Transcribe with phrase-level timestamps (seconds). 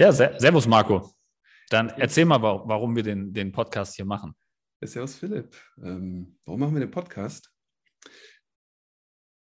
[0.00, 1.14] Ja, servus Marco.
[1.68, 4.34] Dann erzähl mal, warum wir den, den Podcast hier machen.
[4.82, 5.54] Servus Philipp.
[5.76, 7.54] Ähm, warum machen wir den Podcast?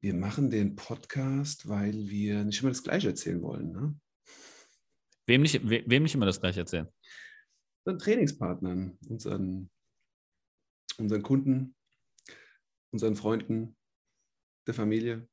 [0.00, 3.70] Wir machen den Podcast, weil wir nicht immer das Gleiche erzählen wollen.
[3.70, 4.00] Ne?
[5.26, 6.88] Wem, nicht, wem nicht immer das Gleiche erzählen?
[7.84, 9.70] Unseren Trainingspartnern, unseren,
[10.96, 11.76] unseren Kunden,
[12.94, 13.76] unseren Freunden,
[14.66, 15.28] der Familie.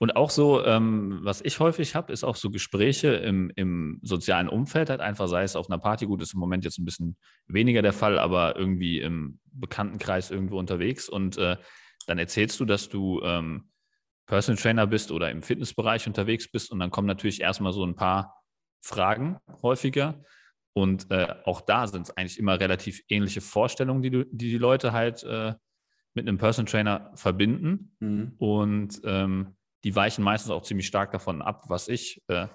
[0.00, 4.48] Und auch so, ähm, was ich häufig habe, ist auch so Gespräche im, im sozialen
[4.48, 7.18] Umfeld, halt einfach, sei es auf einer Party, gut, ist im Moment jetzt ein bisschen
[7.46, 11.58] weniger der Fall, aber irgendwie im Bekanntenkreis irgendwo unterwegs und äh,
[12.06, 13.68] dann erzählst du, dass du ähm,
[14.24, 17.94] Personal Trainer bist oder im Fitnessbereich unterwegs bist und dann kommen natürlich erstmal so ein
[17.94, 18.42] paar
[18.80, 20.24] Fragen häufiger.
[20.72, 24.56] Und äh, auch da sind es eigentlich immer relativ ähnliche Vorstellungen, die, du, die die
[24.56, 25.52] Leute halt äh,
[26.14, 27.96] mit einem Personal Trainer verbinden.
[27.98, 28.34] Mhm.
[28.38, 32.48] Und ähm, die weichen meistens auch ziemlich stark davon ab, was ich äh,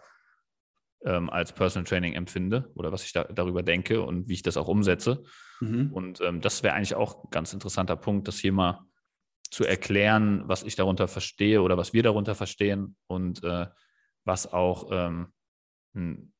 [1.03, 4.57] ähm, als Personal Training empfinde oder was ich da, darüber denke und wie ich das
[4.57, 5.23] auch umsetze.
[5.59, 5.91] Mhm.
[5.93, 8.85] Und ähm, das wäre eigentlich auch ein ganz interessanter Punkt, das hier mal
[9.49, 13.67] zu erklären, was ich darunter verstehe oder was wir darunter verstehen und äh,
[14.25, 15.33] was auch ähm,
[15.95, 16.33] ein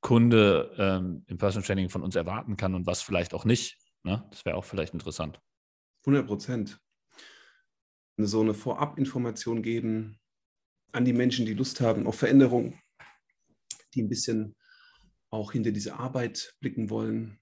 [0.00, 3.78] Kunde ähm, im Personal Training von uns erwarten kann und was vielleicht auch nicht.
[4.02, 4.26] Ne?
[4.30, 5.40] Das wäre auch vielleicht interessant.
[6.06, 6.80] 100 Prozent.
[8.16, 10.19] So eine Vorabinformation geben,
[10.92, 12.78] an die Menschen, die Lust haben auf Veränderung,
[13.94, 14.56] die ein bisschen
[15.30, 17.38] auch hinter diese Arbeit blicken wollen.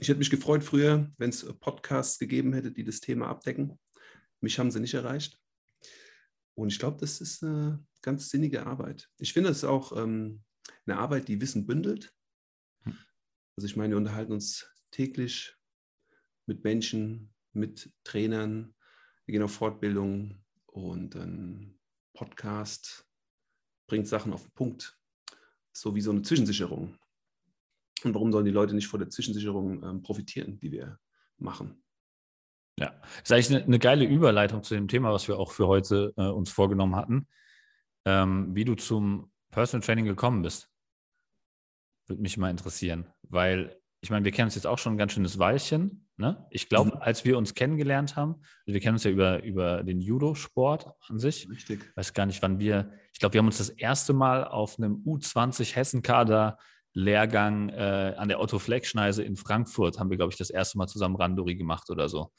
[0.00, 3.78] Ich hätte mich gefreut früher, wenn es Podcasts gegeben hätte, die das Thema abdecken.
[4.40, 5.40] Mich haben sie nicht erreicht.
[6.54, 9.08] Und ich glaube, das ist eine ganz sinnige Arbeit.
[9.18, 10.42] Ich finde es auch ähm,
[10.86, 12.12] eine Arbeit, die Wissen bündelt.
[13.56, 15.56] Also ich meine, wir unterhalten uns täglich
[16.46, 18.74] mit Menschen, mit Trainern,
[19.26, 21.77] wir gehen auf Fortbildung und dann
[22.18, 23.06] Podcast
[23.86, 24.98] bringt Sachen auf den Punkt,
[25.72, 26.96] so wie so eine Zwischensicherung.
[28.02, 30.98] Und warum sollen die Leute nicht von der Zwischensicherung ähm, profitieren, die wir
[31.36, 31.80] machen?
[32.76, 35.68] Ja, das ist eigentlich eine, eine, geile Überleitung zu dem Thema, was wir auch für
[35.68, 37.28] heute äh, uns vorgenommen hatten.
[38.04, 40.68] Ähm, wie du zum Personal Training gekommen bist,
[42.06, 45.12] würde mich mal interessieren, weil ich meine, wir kennen uns jetzt auch schon ein ganz
[45.12, 46.08] schönes Weilchen.
[46.16, 46.46] Ne?
[46.50, 47.02] Ich glaube, mhm.
[47.02, 48.36] als wir uns kennengelernt haben,
[48.66, 51.48] also wir kennen uns ja über, über den Judo-Sport an sich.
[51.50, 51.80] Richtig.
[51.82, 54.78] Ich weiß gar nicht, wann wir, ich glaube, wir haben uns das erste Mal auf
[54.78, 56.58] einem U20 Hessenkader
[56.94, 60.78] Lehrgang äh, an der Otto Fleck Schneise in Frankfurt haben wir, glaube ich, das erste
[60.78, 62.32] Mal zusammen Randori gemacht oder so.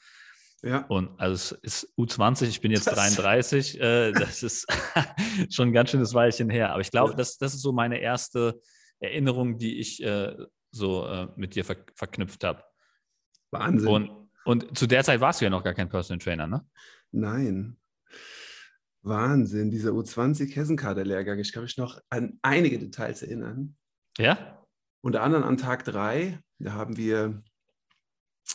[0.62, 0.84] Ja.
[0.88, 4.66] Und also es ist U20, ich bin jetzt das 33, äh, das ist
[5.50, 6.72] schon ein ganz schönes Weilchen her.
[6.72, 8.60] Aber ich glaube, das, das ist so meine erste
[8.98, 10.34] Erinnerung, die ich äh,
[10.70, 12.64] so äh, mit dir ver verknüpft habe.
[13.50, 13.88] Wahnsinn.
[13.88, 14.10] Und,
[14.44, 16.66] und zu der Zeit warst du ja noch gar kein Personal Trainer, ne?
[17.10, 17.76] Nein.
[19.02, 21.38] Wahnsinn, dieser U20 Hessenkader-Lehrgang.
[21.38, 23.76] Ich kann mich noch an einige Details erinnern.
[24.18, 24.66] Ja?
[25.00, 27.42] Unter anderem an Tag 3, da haben wir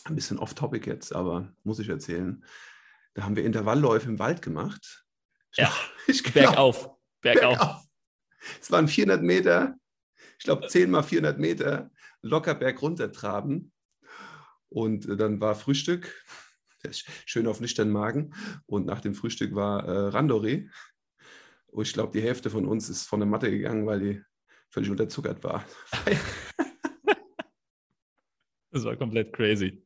[0.03, 2.43] ein bisschen off-topic jetzt, aber muss ich erzählen.
[3.15, 5.05] Da haben wir Intervallläufe im Wald gemacht.
[5.55, 5.73] Ja,
[6.07, 6.89] ich glaub, bergauf,
[7.21, 7.57] bergauf.
[7.57, 7.85] bergauf.
[8.61, 9.75] Es waren 400 Meter,
[10.37, 11.89] ich glaube 10 mal 400 Meter,
[12.25, 13.71] locker bergunter traben.
[14.69, 16.25] Und äh, dann war Frühstück,
[17.25, 18.33] schön auf nüchternen Magen.
[18.65, 20.69] Und nach dem Frühstück war äh, Randori.
[21.67, 24.21] Und ich glaube, die Hälfte von uns ist von der Matte gegangen, weil die
[24.69, 25.65] völlig unterzuckert war.
[28.71, 29.85] das war komplett crazy.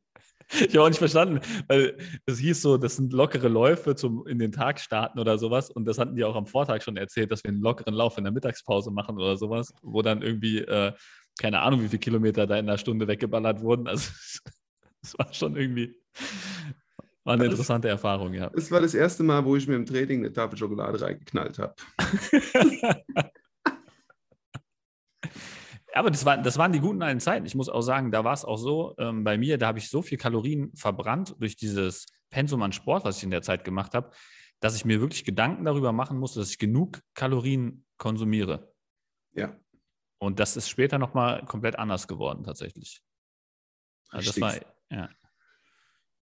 [0.51, 1.95] Ich habe auch nicht verstanden, weil
[2.25, 5.69] es hieß so, das sind lockere Läufe zum in den Tag starten oder sowas.
[5.69, 8.23] Und das hatten die auch am Vortag schon erzählt, dass wir einen lockeren Lauf in
[8.23, 10.93] der Mittagspause machen oder sowas, wo dann irgendwie, äh,
[11.39, 13.87] keine Ahnung, wie viele Kilometer da in einer Stunde weggeballert wurden.
[13.87, 14.11] Also
[15.01, 15.95] das war schon irgendwie
[17.23, 18.51] war eine interessante das, Erfahrung, ja.
[18.55, 21.75] Es war das erste Mal, wo ich mir im Training eine Tafel Schokolade reingeknallt habe.
[25.93, 27.45] Aber das, war, das waren die guten alten Zeiten.
[27.45, 29.89] Ich muss auch sagen, da war es auch so, ähm, bei mir, da habe ich
[29.89, 33.93] so viel Kalorien verbrannt durch dieses Pensum an Sport, was ich in der Zeit gemacht
[33.95, 34.11] habe,
[34.59, 38.71] dass ich mir wirklich Gedanken darüber machen musste, dass ich genug Kalorien konsumiere.
[39.33, 39.55] Ja.
[40.19, 43.01] Und das ist später nochmal komplett anders geworden, tatsächlich.
[44.09, 44.55] Also das war
[44.91, 45.09] ja.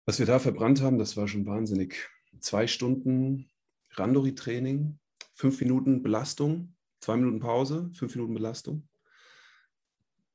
[0.05, 2.09] Was wir da verbrannt haben, das war schon wahnsinnig.
[2.39, 3.51] Zwei Stunden
[3.91, 4.99] Randori-Training,
[5.33, 8.87] fünf Minuten Belastung, zwei Minuten Pause, fünf Minuten Belastung.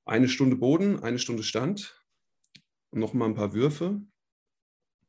[0.04, 2.04] Eine Stunde Boden, eine Stunde Stand
[2.90, 4.02] und nochmal ein paar Würfe.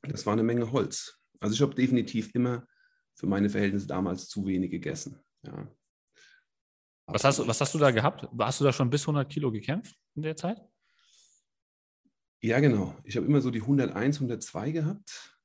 [0.04, 1.20] Das war eine Menge Holz.
[1.40, 2.68] Also ich habe definitiv immer
[3.16, 5.20] für meine Verhältnisse damals zu wenig gegessen.
[5.42, 5.68] Ja.
[7.06, 8.28] Was hast, was hast du da gehabt?
[8.40, 10.62] Hast du da schon bis 100 Kilo gekämpft in der Zeit?
[12.42, 12.98] Ja, genau.
[13.04, 15.38] Ich habe immer so die 101, 102 gehabt.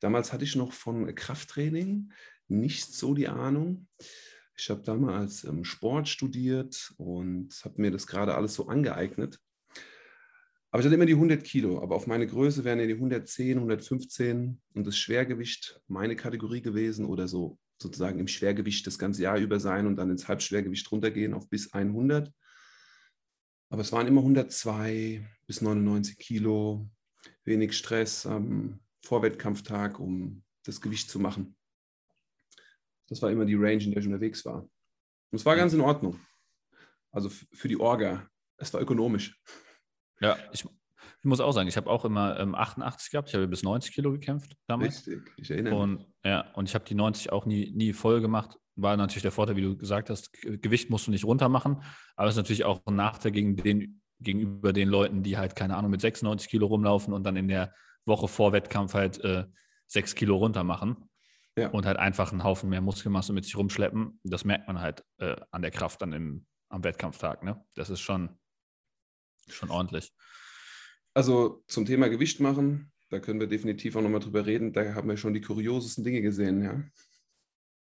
[0.00, 2.12] Damals hatte ich noch von Krafttraining
[2.48, 3.88] nicht so die Ahnung.
[4.56, 9.38] Ich habe damals ähm, Sport studiert und habe mir das gerade alles so angeeignet.
[10.70, 13.56] Aber ich hatte immer die 100 Kilo, aber auf meine Größe wären ja die 110,
[13.56, 19.38] 115 und das Schwergewicht meine Kategorie gewesen oder so sozusagen im Schwergewicht das ganze Jahr
[19.38, 22.32] über sein und dann ins Halbschwergewicht runtergehen auf bis 100.
[23.70, 26.88] Aber es waren immer 102 bis 99 Kilo,
[27.44, 31.56] wenig Stress am Vorwettkampftag, um das Gewicht zu machen.
[33.08, 34.62] Das war immer die Range, in der ich unterwegs war.
[34.62, 36.20] Und es war ganz in Ordnung.
[37.12, 38.28] Also für die Orga.
[38.56, 39.40] Es war ökonomisch.
[40.20, 40.64] Ja, ich,
[41.20, 43.28] ich muss auch sagen, ich habe auch immer ähm, 88 gehabt.
[43.28, 45.06] Ich habe bis 90 Kilo gekämpft damals.
[45.06, 46.06] Richtig, ich erinnere und, mich.
[46.24, 48.56] Ja, und ich habe die 90 auch nie, nie voll gemacht.
[48.74, 51.82] War natürlich der Vorteil, wie du gesagt hast, Gewicht musst du nicht runter machen.
[52.16, 55.76] Aber es ist natürlich auch ein Nachteil gegen den, gegenüber den Leuten, die halt, keine
[55.76, 57.74] Ahnung, mit 96 Kilo rumlaufen und dann in der
[58.06, 59.44] Woche vor Wettkampf halt äh,
[59.88, 61.10] 6 Kilo runter machen.
[61.58, 61.68] Ja.
[61.68, 64.18] Und halt einfach einen Haufen mehr Muskelmasse mit sich rumschleppen.
[64.24, 67.42] Das merkt man halt äh, an der Kraft dann im, am Wettkampftag.
[67.42, 67.62] Ne?
[67.74, 68.38] Das ist schon,
[69.48, 70.14] schon ordentlich.
[71.20, 74.72] Also zum Thema Gewicht machen, da können wir definitiv auch nochmal drüber reden.
[74.72, 76.82] Da haben wir schon die kuriosesten Dinge gesehen, ja.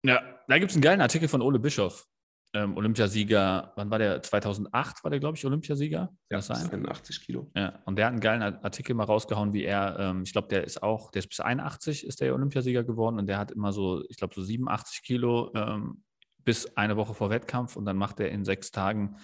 [0.01, 2.07] Ja, da gibt es einen geilen Artikel von Ole Bischof,
[2.55, 4.23] ähm, Olympiasieger, wann war der?
[4.23, 6.11] 2008 war der, glaube ich, Olympiasieger?
[6.31, 7.51] Ja, das 81 Kilo.
[7.55, 10.63] Ja, und der hat einen geilen Artikel mal rausgehauen, wie er, ähm, ich glaube, der
[10.63, 14.03] ist auch, der ist bis 81 ist der Olympiasieger geworden und der hat immer so,
[14.09, 16.01] ich glaube, so 87 Kilo ähm,
[16.43, 19.17] bis eine Woche vor Wettkampf und dann macht er in sechs Tagen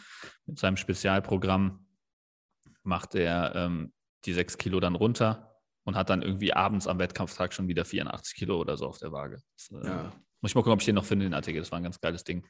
[0.45, 1.83] mit seinem Spezialprogramm
[2.83, 3.93] macht er ähm,
[4.25, 5.53] die sechs Kilo dann runter
[5.83, 9.11] und hat dann irgendwie abends am Wettkampftag schon wieder 84 Kilo oder so auf der
[9.11, 9.41] Waage.
[9.57, 10.13] Das, äh, ja.
[10.41, 11.61] Muss ich mal gucken, ob ich den noch finde, den Artikel.
[11.61, 12.45] Das war ein ganz geiles Ding.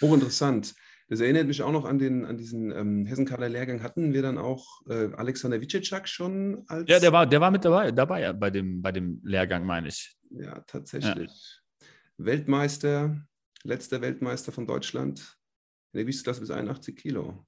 [0.00, 0.74] Hochinteressant.
[1.08, 3.82] Das erinnert mich auch noch an, den, an diesen ähm, Hessenkader Lehrgang.
[3.82, 6.88] Hatten wir dann auch äh, Alexander Witschetschak schon als.
[6.88, 10.16] Ja, der war, der war mit dabei, dabei bei, dem, bei dem Lehrgang, meine ich.
[10.30, 11.30] Ja, tatsächlich.
[11.80, 11.86] Ja.
[12.18, 13.16] Weltmeister,
[13.62, 15.20] letzter Weltmeister von Deutschland.
[15.92, 17.46] In der Gewichtsklasse bis 81 Kilo.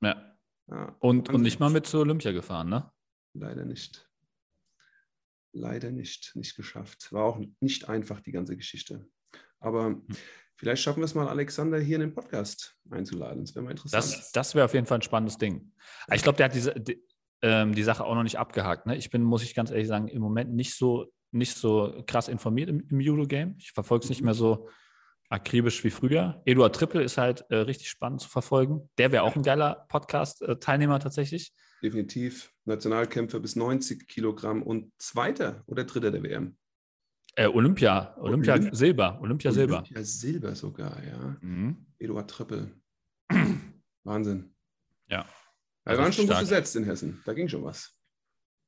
[0.00, 0.32] Ja.
[0.68, 2.90] Ja, und, und nicht mal mit zur Olympia gefahren, ne?
[3.34, 4.08] Leider nicht.
[5.52, 7.12] Leider nicht, nicht geschafft.
[7.12, 9.06] War auch nicht einfach, die ganze Geschichte.
[9.60, 10.00] Aber
[10.56, 13.44] vielleicht schaffen wir es mal, Alexander hier in den Podcast einzuladen.
[13.44, 14.02] Das wäre mal interessant.
[14.02, 15.72] Das, das wäre auf jeden Fall ein spannendes Ding.
[16.06, 17.02] Aber ich glaube, der hat diese, die,
[17.42, 18.86] ähm, die Sache auch noch nicht abgehakt.
[18.86, 18.96] Ne?
[18.96, 22.68] Ich bin, muss ich ganz ehrlich sagen, im Moment nicht so, nicht so krass informiert
[22.68, 23.56] im, im Judo-Game.
[23.58, 24.26] Ich verfolge es nicht mhm.
[24.26, 24.68] mehr so
[25.28, 26.42] akribisch wie früher.
[26.44, 28.90] Eduard Trippel ist halt äh, richtig spannend zu verfolgen.
[28.98, 31.52] Der wäre auch ein geiler Podcast-Teilnehmer tatsächlich.
[31.82, 32.52] Definitiv.
[32.64, 36.56] Nationalkämpfer bis 90 Kilogramm und Zweiter oder Dritter der WM.
[37.34, 39.78] Äh, Olympia, Olympia Olymp Silber, Olympia Silber.
[39.78, 41.36] Olympia Silber sogar, ja.
[41.40, 41.86] Mhm.
[41.98, 42.74] Eduard Trippel.
[44.04, 44.54] Wahnsinn.
[45.08, 45.26] Ja.
[45.84, 46.40] Wir waren schon stark.
[46.40, 47.22] gut besetzt in Hessen.
[47.24, 47.98] Da ging schon was.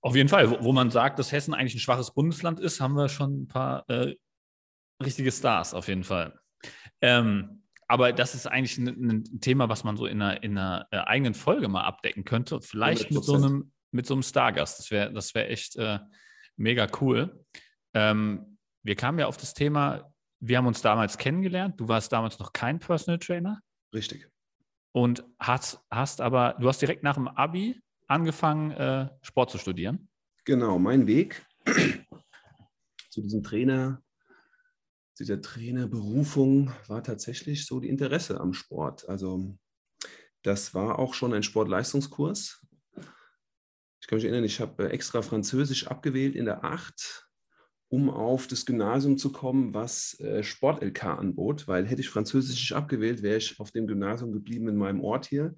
[0.00, 0.50] Auf jeden Fall.
[0.50, 3.48] Wo, wo, man sagt, dass Hessen eigentlich ein schwaches Bundesland ist, haben wir schon ein
[3.48, 4.14] paar äh,
[5.02, 6.38] richtige Stars auf jeden Fall.
[7.00, 7.63] Ähm,
[7.94, 10.96] aber das ist eigentlich ein, ein, Thema, was man so in einer, in einer äh,
[10.96, 12.60] eigenen Folge mal abdecken könnte.
[12.60, 14.80] Vielleicht mit so einem, mit so einem Stargast.
[14.80, 16.00] Das wäre das wär echt äh,
[16.56, 17.44] mega cool.
[17.94, 21.78] Ähm, wir kamen ja auf das Thema, wir haben uns damals kennengelernt.
[21.78, 23.60] Du warst damals noch kein Personal Trainer.
[23.94, 24.28] Richtig.
[24.90, 30.08] Und hast, hast aber, du hast direkt nach dem Abi angefangen, äh, Sport zu studieren.
[30.44, 31.46] Genau, mein Weg
[33.08, 34.02] zu diesem Trainer
[35.18, 39.08] dieser Trainerberufung war tatsächlich so die Interesse am Sport.
[39.08, 39.56] Also
[40.42, 42.64] das war auch schon ein Sportleistungskurs.
[44.00, 47.26] Ich kann mich erinnern, ich habe extra Französisch abgewählt in der 8,
[47.88, 53.22] um auf das Gymnasium zu kommen, was äh, Sport-LK anbot, weil hätte ich Französisch abgewählt,
[53.22, 55.54] wäre ich auf dem Gymnasium geblieben in meinem Ort hier,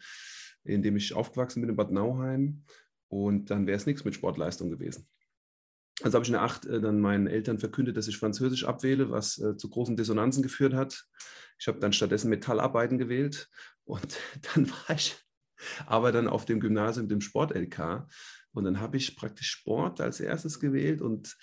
[0.63, 2.63] in dem ich aufgewachsen bin, in Bad Nauheim.
[3.09, 5.09] Und dann wäre es nichts mit Sportleistung gewesen.
[6.07, 9.11] Also habe ich in der Acht äh, dann meinen Eltern verkündet, dass ich Französisch abwähle,
[9.11, 11.05] was äh, zu großen Dissonanzen geführt hat.
[11.59, 13.51] Ich habe dann stattdessen Metallarbeiten gewählt
[13.83, 14.17] und
[14.55, 15.17] dann war ich
[15.85, 18.07] aber dann auf dem Gymnasium, dem Sport-LK.
[18.53, 21.37] Und dann habe ich praktisch Sport als erstes gewählt und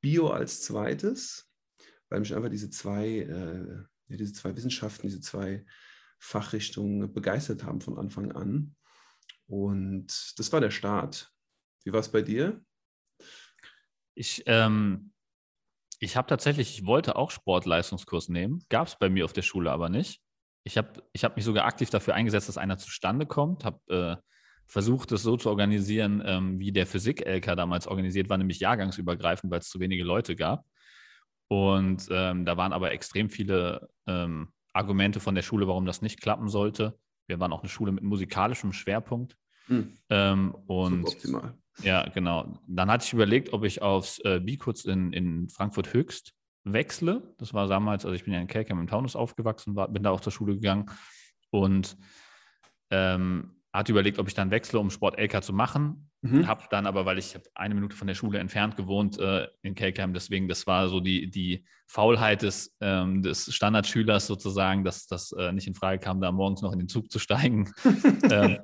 [0.00, 1.48] Bio als zweites,
[2.08, 5.64] weil mich einfach diese zwei, äh, diese zwei Wissenschaften, diese zwei
[6.18, 8.74] Fachrichtungen begeistert haben von Anfang an.
[9.46, 11.30] Und das war der Start.
[11.84, 12.60] Wie war es bei dir?
[14.20, 15.12] Ich, ähm,
[15.98, 19.70] ich habe tatsächlich, ich wollte auch Sportleistungskurs nehmen, gab es bei mir auf der Schule
[19.72, 20.20] aber nicht.
[20.62, 24.22] Ich habe ich hab mich sogar aktiv dafür eingesetzt, dass einer zustande kommt, habe äh,
[24.66, 29.60] versucht, es so zu organisieren, ähm, wie der Physik-LK damals organisiert war, nämlich jahrgangsübergreifend, weil
[29.60, 30.66] es zu wenige Leute gab.
[31.48, 36.20] Und ähm, da waren aber extrem viele ähm, Argumente von der Schule, warum das nicht
[36.20, 36.98] klappen sollte.
[37.26, 39.38] Wir waren auch eine Schule mit musikalischem Schwerpunkt.
[39.68, 39.96] Hm.
[40.10, 41.54] Ähm, und optimal.
[41.82, 42.58] Ja, genau.
[42.66, 46.34] Dann hatte ich überlegt, ob ich aufs äh, B-Kurz in, in Frankfurt Höchst
[46.64, 47.34] wechsle.
[47.38, 50.10] Das war damals, also ich bin ja in Kelkheim im Taunus aufgewachsen, war, bin da
[50.10, 50.90] auch zur Schule gegangen
[51.50, 51.96] und
[52.90, 56.10] ähm, hatte überlegt, ob ich dann wechsle, um Sport LK zu machen.
[56.22, 56.46] Mhm.
[56.46, 60.12] Habe dann aber, weil ich eine Minute von der Schule entfernt gewohnt äh, in Kelkheim,
[60.12, 65.52] deswegen, das war so die, die Faulheit des, ähm, des Standardschülers sozusagen, dass das äh,
[65.52, 67.72] nicht in Frage kam, da morgens noch in den Zug zu steigen.
[68.30, 68.58] ähm,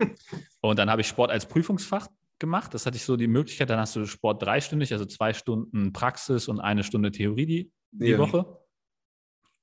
[0.61, 2.75] und dann habe ich Sport als Prüfungsfach gemacht.
[2.75, 6.49] Das hatte ich so die Möglichkeit, dann hast du Sport dreistündig, also zwei Stunden Praxis
[6.49, 8.19] und eine Stunde Theorie die, die ja.
[8.19, 8.61] Woche.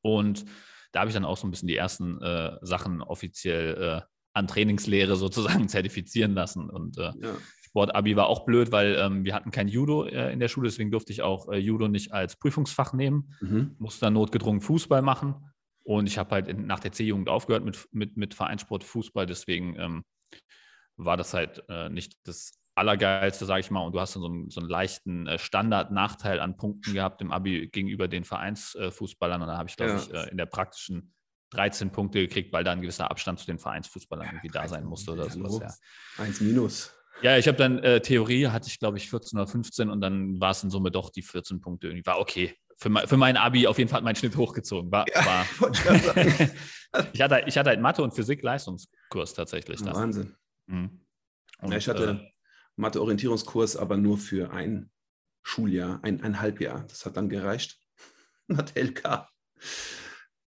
[0.02, 0.46] Und
[0.92, 4.02] da habe ich dann auch so ein bisschen die ersten äh, Sachen offiziell äh,
[4.34, 6.70] an Trainingslehre sozusagen zertifizieren lassen.
[6.70, 7.36] Und äh, ja.
[7.62, 10.92] Sportabi war auch blöd, weil ähm, wir hatten kein Judo äh, in der Schule, deswegen
[10.92, 13.34] durfte ich auch äh, Judo nicht als Prüfungsfach nehmen.
[13.42, 13.76] Mhm.
[13.80, 15.36] Musste dann notgedrungen Fußball machen.
[15.84, 19.76] Und ich habe halt in, nach der C-Jugend aufgehört mit, mit, mit Vereinssport Fußball, deswegen
[19.78, 20.04] ähm,
[20.98, 23.82] war das halt äh, nicht das Allergeilste, sage ich mal.
[23.82, 27.32] Und du hast dann so einen, so einen leichten äh, Standard-Nachteil an Punkten gehabt im
[27.32, 29.42] Abi gegenüber den Vereinsfußballern.
[29.42, 29.98] Und da habe ich, glaube ja.
[29.98, 31.14] ich, äh, in der praktischen
[31.52, 35.12] 13 Punkte gekriegt, weil da ein gewisser Abstand zu den Vereinsfußballern irgendwie da sein musste
[35.12, 35.80] oder sowas.
[36.18, 36.24] Ja.
[36.24, 36.92] Eins minus.
[37.22, 40.40] Ja, ich habe dann äh, Theorie, hatte ich glaube ich 14 oder 15 und dann
[40.42, 41.88] war es in Summe doch die 14 Punkte.
[41.88, 42.56] Irgendwie war okay.
[42.78, 44.92] Für, mein, für mein Abi auf jeden Fall mein Schnitt hochgezogen.
[44.92, 45.46] War, ja, war
[47.14, 49.80] ich, hatte, ich hatte halt Mathe und Physik Leistungskurs tatsächlich.
[49.86, 50.36] Wahnsinn.
[50.66, 51.06] Mhm.
[51.62, 52.33] Und, ja, ich hatte äh,
[52.76, 54.90] Mathe-Orientierungskurs, aber nur für ein
[55.44, 56.86] Schuljahr, ein, ein Halbjahr.
[56.88, 57.80] Das hat dann gereicht.
[58.48, 59.28] Mathe LK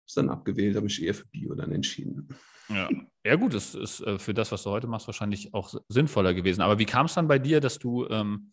[0.07, 2.29] ist dann abgewählt, habe mich eher für Bio dann entschieden.
[2.69, 2.89] Ja,
[3.25, 6.63] ja gut, das ist äh, für das, was du heute machst, wahrscheinlich auch sinnvoller gewesen.
[6.63, 8.53] Aber wie kam es dann bei dir, dass du, ähm,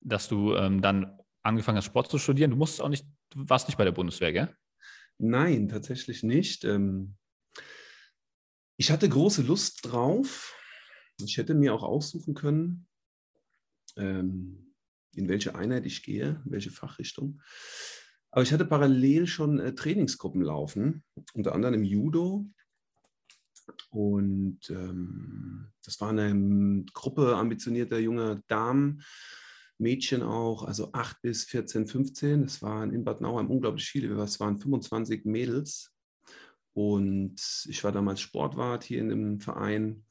[0.00, 2.50] dass du ähm, dann angefangen hast, Sport zu studieren?
[2.50, 4.56] Du musstest auch nicht, du warst nicht bei der Bundeswehr, gell?
[5.18, 6.64] Nein, tatsächlich nicht.
[6.64, 7.16] Ähm,
[8.76, 10.56] ich hatte große Lust drauf.
[11.22, 12.86] Ich hätte mir auch aussuchen können,
[13.96, 14.74] ähm,
[15.14, 17.40] in welche Einheit ich gehe, in welche Fachrichtung.
[18.30, 21.04] Aber ich hatte parallel schon äh, Trainingsgruppen laufen,
[21.34, 22.46] unter anderem im Judo.
[23.90, 29.02] Und ähm, das war eine ähm, Gruppe ambitionierter junger Damen,
[29.78, 32.42] Mädchen auch, also 8 bis 14, 15.
[32.42, 34.20] Das waren in Bad Nauheim unglaublich viele.
[34.20, 35.92] Es waren 25 Mädels.
[36.72, 37.36] Und
[37.68, 40.03] ich war damals Sportwart hier in dem Verein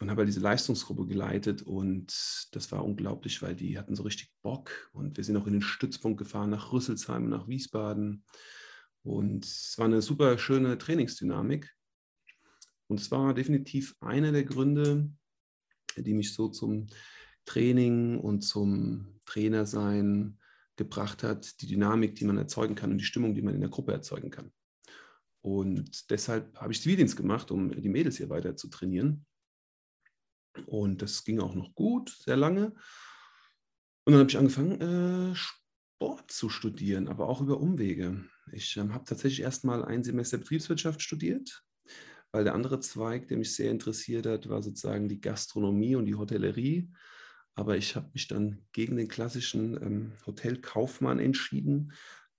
[0.00, 4.32] und habe halt diese Leistungsgruppe geleitet und das war unglaublich, weil die hatten so richtig
[4.42, 8.24] Bock und wir sind auch in den Stützpunkt gefahren nach Rüsselsheim, nach Wiesbaden
[9.02, 11.72] und es war eine super schöne Trainingsdynamik
[12.88, 15.10] und es war definitiv einer der Gründe,
[15.96, 16.88] die mich so zum
[17.44, 20.38] Training und zum Trainersein
[20.76, 23.70] gebracht hat, die Dynamik, die man erzeugen kann und die Stimmung, die man in der
[23.70, 24.52] Gruppe erzeugen kann.
[25.40, 29.26] Und deshalb habe ich Zivildienst gemacht, um die Mädels hier weiter zu trainieren.
[30.66, 32.74] Und das ging auch noch gut, sehr lange.
[34.04, 38.24] Und dann habe ich angefangen, äh, Sport zu studieren, aber auch über Umwege.
[38.52, 41.64] Ich ähm, habe tatsächlich erst mal ein Semester Betriebswirtschaft studiert,
[42.32, 46.16] weil der andere Zweig, der mich sehr interessiert hat, war sozusagen die Gastronomie und die
[46.16, 46.90] Hotellerie.
[47.54, 51.92] Aber ich habe mich dann gegen den klassischen ähm, Hotelkaufmann entschieden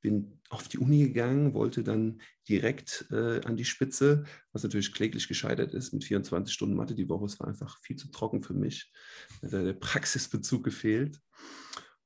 [0.06, 5.28] bin auf die Uni gegangen, wollte dann direkt äh, an die Spitze, was natürlich kläglich
[5.28, 7.26] gescheitert ist mit 24 Stunden Mathe die Woche.
[7.26, 8.92] Es war einfach viel zu trocken für mich.
[9.42, 11.20] Da hat der Praxisbezug gefehlt.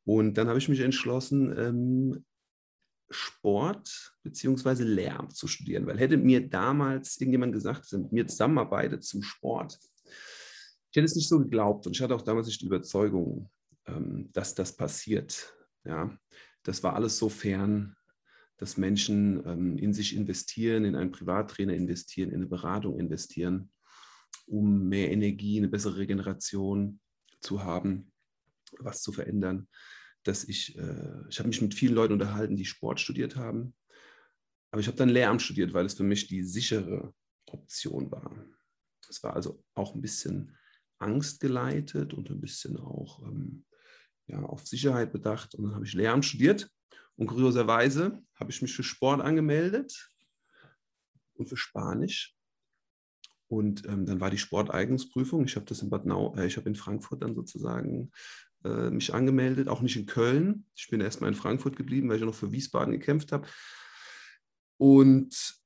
[0.06, 2.25] Und dann habe ich mich entschlossen, ähm,
[3.12, 4.84] Sport bzw.
[4.84, 9.24] Lehramt zu studieren, weil hätte mir damals irgendjemand gesagt, dass er mit mir zusammenarbeitet zum
[9.24, 9.77] Sport,
[10.91, 13.50] ich hätte es nicht so geglaubt und ich hatte auch damals nicht die Überzeugung,
[13.88, 15.53] ähm, dass das passiert.
[15.84, 16.18] Ja,
[16.63, 17.96] das war alles so fern,
[18.58, 23.72] dass Menschen ähm, in sich investieren, in einen Privattrainer investieren, in eine Beratung investieren,
[24.46, 27.00] um mehr Energie, eine bessere Regeneration
[27.39, 28.12] zu haben,
[28.80, 29.68] was zu verändern.
[30.24, 33.74] Dass ich, äh, ich habe mich mit vielen Leuten unterhalten, die Sport studiert haben,
[34.72, 37.13] aber ich habe dann Lehramt studiert, weil es für mich die sichere
[37.48, 38.46] Option war.
[39.10, 40.56] Es war also auch ein bisschen
[41.00, 43.66] angstgeleitet und ein bisschen auch ähm,
[44.30, 45.56] ja, auf Sicherheit bedacht.
[45.56, 46.70] Und dann habe ich Lehramt studiert
[47.16, 50.10] und kurioserweise habe ich mich für Sport angemeldet
[51.34, 52.36] und für Spanisch.
[53.48, 55.44] Und ähm, dann war die Sporteignungsprüfung.
[55.46, 58.12] Ich habe das in Bad Nau, äh, ich habe in Frankfurt dann sozusagen
[58.64, 60.66] äh, mich angemeldet, auch nicht in Köln.
[60.76, 63.48] Ich bin erstmal in Frankfurt geblieben, weil ich noch für Wiesbaden gekämpft habe.
[64.78, 65.60] Und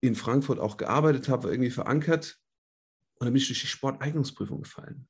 [0.00, 2.38] in Frankfurt auch gearbeitet habe, war irgendwie verankert.
[3.14, 5.08] Und dann bin ich durch die Sporteignungsprüfung gefallen.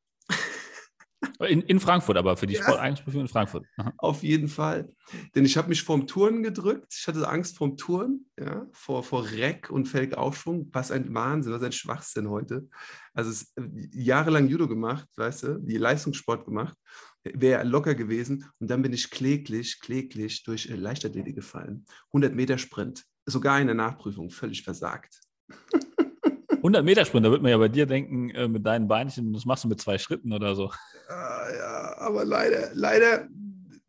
[1.40, 2.62] In, in Frankfurt, aber für die ja.
[2.62, 3.66] Sporteignungsprüfung in Frankfurt.
[3.76, 3.92] Aha.
[3.98, 4.90] Auf jeden Fall.
[5.34, 6.94] Denn ich habe mich vorm Touren gedrückt.
[6.98, 10.68] Ich hatte Angst vorm Touren, ja, vor, vor Reck und Felgaufschwung.
[10.72, 12.68] Was ein Wahnsinn, was ein Schwachsinn heute.
[13.12, 13.62] Also es, äh,
[13.92, 16.76] jahrelang Judo gemacht, weißt du, die Leistungssport gemacht.
[17.22, 18.46] wäre locker gewesen.
[18.58, 21.84] Und dann bin ich kläglich, kläglich durch äh, Leichtathletik gefallen.
[22.08, 25.20] 100 Meter Sprint, sogar in der Nachprüfung, völlig versagt.
[26.60, 29.44] 100 Meter Sprint, da würde man ja bei dir denken, äh, mit deinen Beinchen, das
[29.44, 30.70] machst du mit zwei Schritten oder so.
[31.08, 33.28] Ja, ja, aber leider, leider,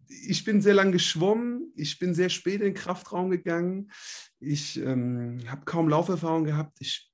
[0.08, 3.92] ich bin sehr lang geschwommen, ich bin sehr spät in den Kraftraum gegangen,
[4.40, 6.78] ich ähm, habe kaum Lauferfahrung gehabt.
[6.80, 7.12] Ich,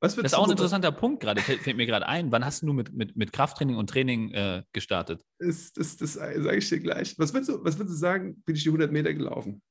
[0.00, 2.32] das ist auch ein interessanter Punkt gerade, fällt mir gerade ein.
[2.32, 5.22] Wann hast du mit, mit, mit Krafttraining und Training äh, gestartet?
[5.38, 7.18] Das, das, das sage ich dir gleich.
[7.18, 9.62] Was würdest, du, was würdest du sagen, bin ich die 100 Meter gelaufen?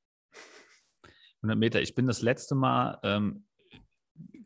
[1.42, 1.82] 100 Meter.
[1.82, 3.46] Ich bin das letzte Mal ähm,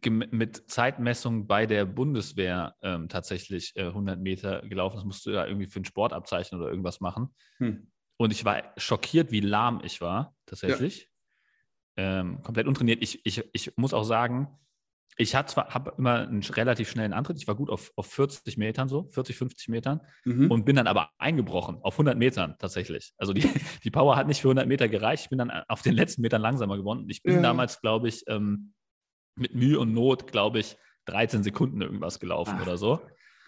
[0.09, 4.95] mit Zeitmessung bei der Bundeswehr ähm, tatsächlich äh, 100 Meter gelaufen.
[4.95, 7.33] Das musst du ja irgendwie für ein Sportabzeichen oder irgendwas machen.
[7.57, 7.91] Hm.
[8.17, 11.09] Und ich war schockiert, wie lahm ich war, tatsächlich.
[11.97, 12.21] Ja.
[12.21, 13.01] Ähm, komplett untrainiert.
[13.01, 14.47] Ich, ich, ich muss auch sagen,
[15.17, 17.37] ich habe immer einen relativ schnellen Antritt.
[17.37, 20.49] Ich war gut auf, auf 40 Metern, so 40, 50 Metern mhm.
[20.49, 23.13] und bin dann aber eingebrochen auf 100 Metern tatsächlich.
[23.17, 23.47] Also die,
[23.83, 25.25] die Power hat nicht für 100 Meter gereicht.
[25.25, 27.05] Ich bin dann auf den letzten Metern langsamer geworden.
[27.09, 27.41] Ich bin ja.
[27.41, 28.73] damals, glaube ich, ähm,
[29.35, 33.01] mit Mühe und Not, glaube ich, 13 Sekunden irgendwas gelaufen Ach, oder so.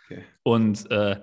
[0.05, 0.23] Okay.
[0.43, 1.19] Und äh,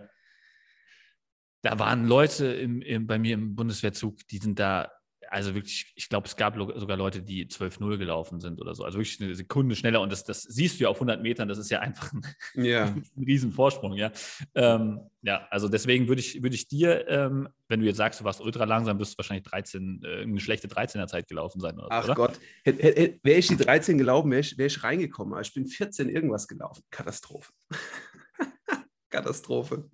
[1.62, 4.90] da waren Leute im, im, bei mir im Bundeswehrzug, die sind da
[5.32, 8.84] also wirklich, ich glaube, es gab sogar Leute, die 12-0 gelaufen sind oder so.
[8.84, 10.02] Also wirklich eine Sekunde schneller.
[10.02, 11.48] Und das, das siehst du ja auf 100 Metern.
[11.48, 12.22] Das ist ja einfach ein,
[12.54, 12.84] ja.
[13.16, 13.94] ein Riesenvorsprung.
[13.94, 14.12] Ja,
[14.54, 18.24] ähm, ja also deswegen würde ich, würd ich dir, ähm, wenn du jetzt sagst, du
[18.24, 21.78] warst ultra langsam, bist du wahrscheinlich 13, äh, eine schlechte 13er Zeit gelaufen sein.
[21.78, 22.14] Oder, Ach oder?
[22.14, 25.32] Gott, wäre ich die 13 gelaufen, wäre ich, wär ich reingekommen.
[25.32, 26.82] Aber ich bin 14 irgendwas gelaufen.
[26.90, 27.52] Katastrophe.
[29.08, 29.88] Katastrophe.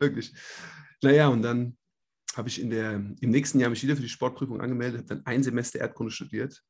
[0.00, 0.32] Wirklich.
[1.02, 1.76] Naja, und dann
[2.36, 5.26] habe ich in der, im nächsten Jahr mich wieder für die Sportprüfung angemeldet, habe dann
[5.26, 6.62] ein Semester Erdkunde studiert,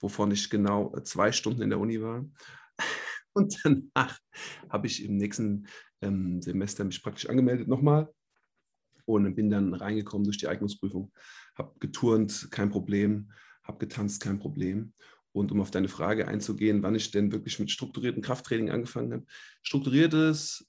[0.00, 2.24] wovon ich genau zwei Stunden in der Uni war.
[3.34, 4.18] Und danach
[4.68, 5.66] habe ich im nächsten
[6.02, 8.12] ähm, Semester mich praktisch angemeldet nochmal
[9.06, 11.12] und bin dann reingekommen durch die Eignungsprüfung.
[11.56, 13.32] Habe geturnt, kein Problem,
[13.64, 14.92] habe getanzt, kein Problem.
[15.32, 19.24] Und um auf deine Frage einzugehen, wann ich denn wirklich mit strukturiertem Krafttraining angefangen habe.
[19.62, 20.68] Strukturiertes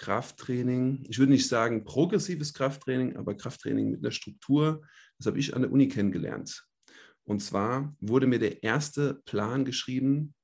[0.00, 4.80] Krafttraining, ich würde nicht sagen progressives Krafttraining, aber Krafttraining mit einer Struktur,
[5.18, 6.64] das habe ich an der Uni kennengelernt.
[7.24, 10.34] Und zwar wurde mir der erste Plan geschrieben,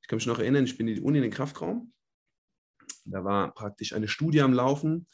[0.00, 1.92] ich kann mich noch erinnern, ich bin in die Uni in den Kraftraum,
[3.04, 5.06] da war praktisch eine Studie am Laufen,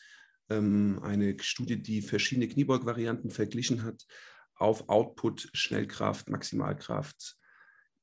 [0.50, 4.06] ähm, eine Studie, die verschiedene Kniebeug-Varianten verglichen hat
[4.54, 7.39] auf Output, Schnellkraft, Maximalkraft,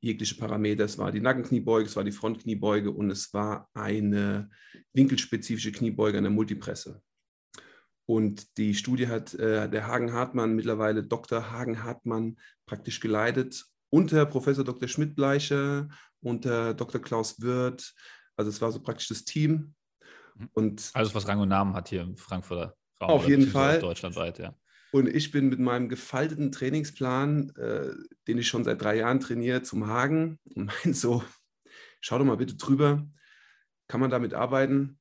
[0.01, 0.85] jegliche Parameter.
[0.85, 4.49] Es war die Nackenkniebeuge, es war die Frontkniebeuge und es war eine
[4.93, 7.01] winkelspezifische Kniebeuge an der Multipresse.
[8.05, 11.51] Und die Studie hat äh, der Hagen Hartmann, mittlerweile Dr.
[11.51, 14.87] Hagen Hartmann, praktisch geleitet unter Professor Dr.
[14.87, 15.87] Schmidt-Bleicher,
[16.21, 17.01] unter Dr.
[17.01, 17.93] Klaus Wirth.
[18.35, 19.73] Also es war so praktisch das Team.
[20.35, 20.49] Mhm.
[20.53, 23.11] Und Alles, was Rang und Namen hat hier im Frankfurter Raum.
[23.11, 23.79] Auf jeden Fall.
[23.79, 24.55] Deutschlandweit, ja.
[24.91, 27.93] Und ich bin mit meinem gefalteten Trainingsplan, äh,
[28.27, 31.23] den ich schon seit drei Jahren trainiere, zum Hagen und meint so,
[31.99, 33.07] schau doch mal bitte drüber,
[33.87, 34.99] kann man damit arbeiten?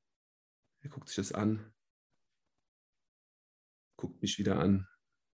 [0.81, 1.73] Er guckt sich das an,
[3.95, 4.87] guckt mich wieder an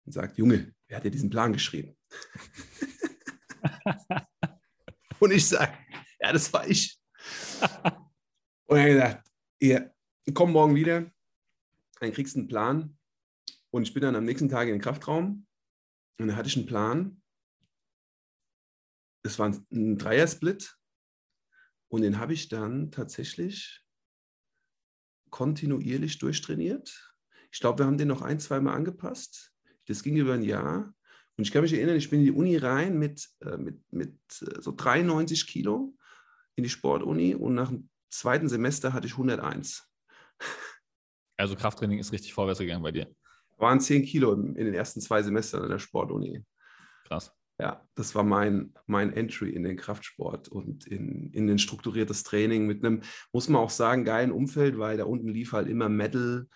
[0.05, 1.97] und sagt, Junge, wer hat dir diesen Plan geschrieben?
[5.21, 5.77] und ich sage,
[6.21, 7.01] ja, das war ich.
[8.67, 9.95] und er hat gesagt, ihr
[10.35, 11.11] komm morgen wieder,
[12.01, 12.99] dann kriegst du einen Plan
[13.71, 15.47] und ich bin dann am nächsten Tag in den Kraftraum
[16.19, 17.23] und da hatte ich einen Plan.
[19.23, 20.77] Es war ein Dreiersplit
[21.89, 23.85] und den habe ich dann tatsächlich
[25.31, 27.15] kontinuierlich durchtrainiert.
[27.53, 29.53] Ich glaube, wir haben den noch ein, zwei Mal angepasst.
[29.87, 30.95] Das ging über ein Jahr.
[31.37, 34.19] Und ich kann mich erinnern, ich bin in die Uni rein mit, äh, mit, mit
[34.43, 35.97] äh, so 93 Kilo
[36.57, 39.87] in die Sportuni und nach dem zweiten Semester hatte ich 101.
[41.37, 43.15] Also Krafttraining ist richtig vorwärts gegangen bei dir
[43.61, 46.45] waren 10 Kilo in, in den ersten zwei Semestern an der Sportuni.
[47.07, 47.33] Krass.
[47.61, 52.67] Ja, das war mein, mein Entry in den Kraftsport und in, in den strukturiertes Training
[52.67, 56.49] mit einem, muss man auch sagen, geilen Umfeld, weil da unten lief halt immer Metal,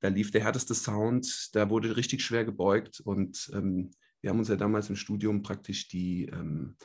[0.00, 4.48] da lief der härteste Sound, da wurde richtig schwer gebeugt und ähm, wir haben uns
[4.48, 6.76] ja damals im Studium praktisch die, ähm,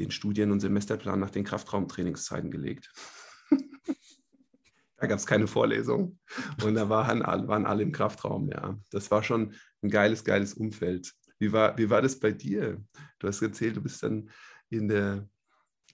[0.00, 2.90] den Studien- und Semesterplan nach den Kraftraumtrainingszeiten gelegt.
[5.00, 6.18] Da gab es keine Vorlesung.
[6.62, 8.78] Und da waren, waren alle im Kraftraum, ja.
[8.90, 11.12] Das war schon ein geiles, geiles Umfeld.
[11.38, 12.84] Wie war, wie war das bei dir?
[13.18, 14.30] Du hast erzählt, du bist dann
[14.68, 15.26] in, der,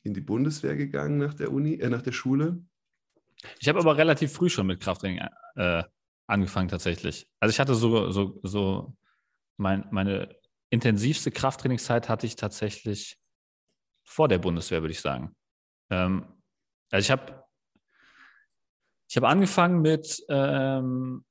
[0.03, 2.61] in die Bundeswehr gegangen nach der Uni, äh, nach der Schule.
[3.61, 5.21] Ich habe aber relativ früh schon mit Krafttraining
[5.55, 5.85] äh,
[6.27, 7.29] angefangen tatsächlich.
[7.39, 8.97] Also ich hatte so, so, so
[9.57, 10.35] mein, meine
[10.71, 13.19] intensivste Krafttrainingszeit hatte ich tatsächlich
[14.03, 15.37] vor der Bundeswehr, würde ich sagen.
[15.91, 16.27] Ähm,
[16.91, 17.46] also ich habe
[19.09, 21.25] ich habe angefangen mit, ähm,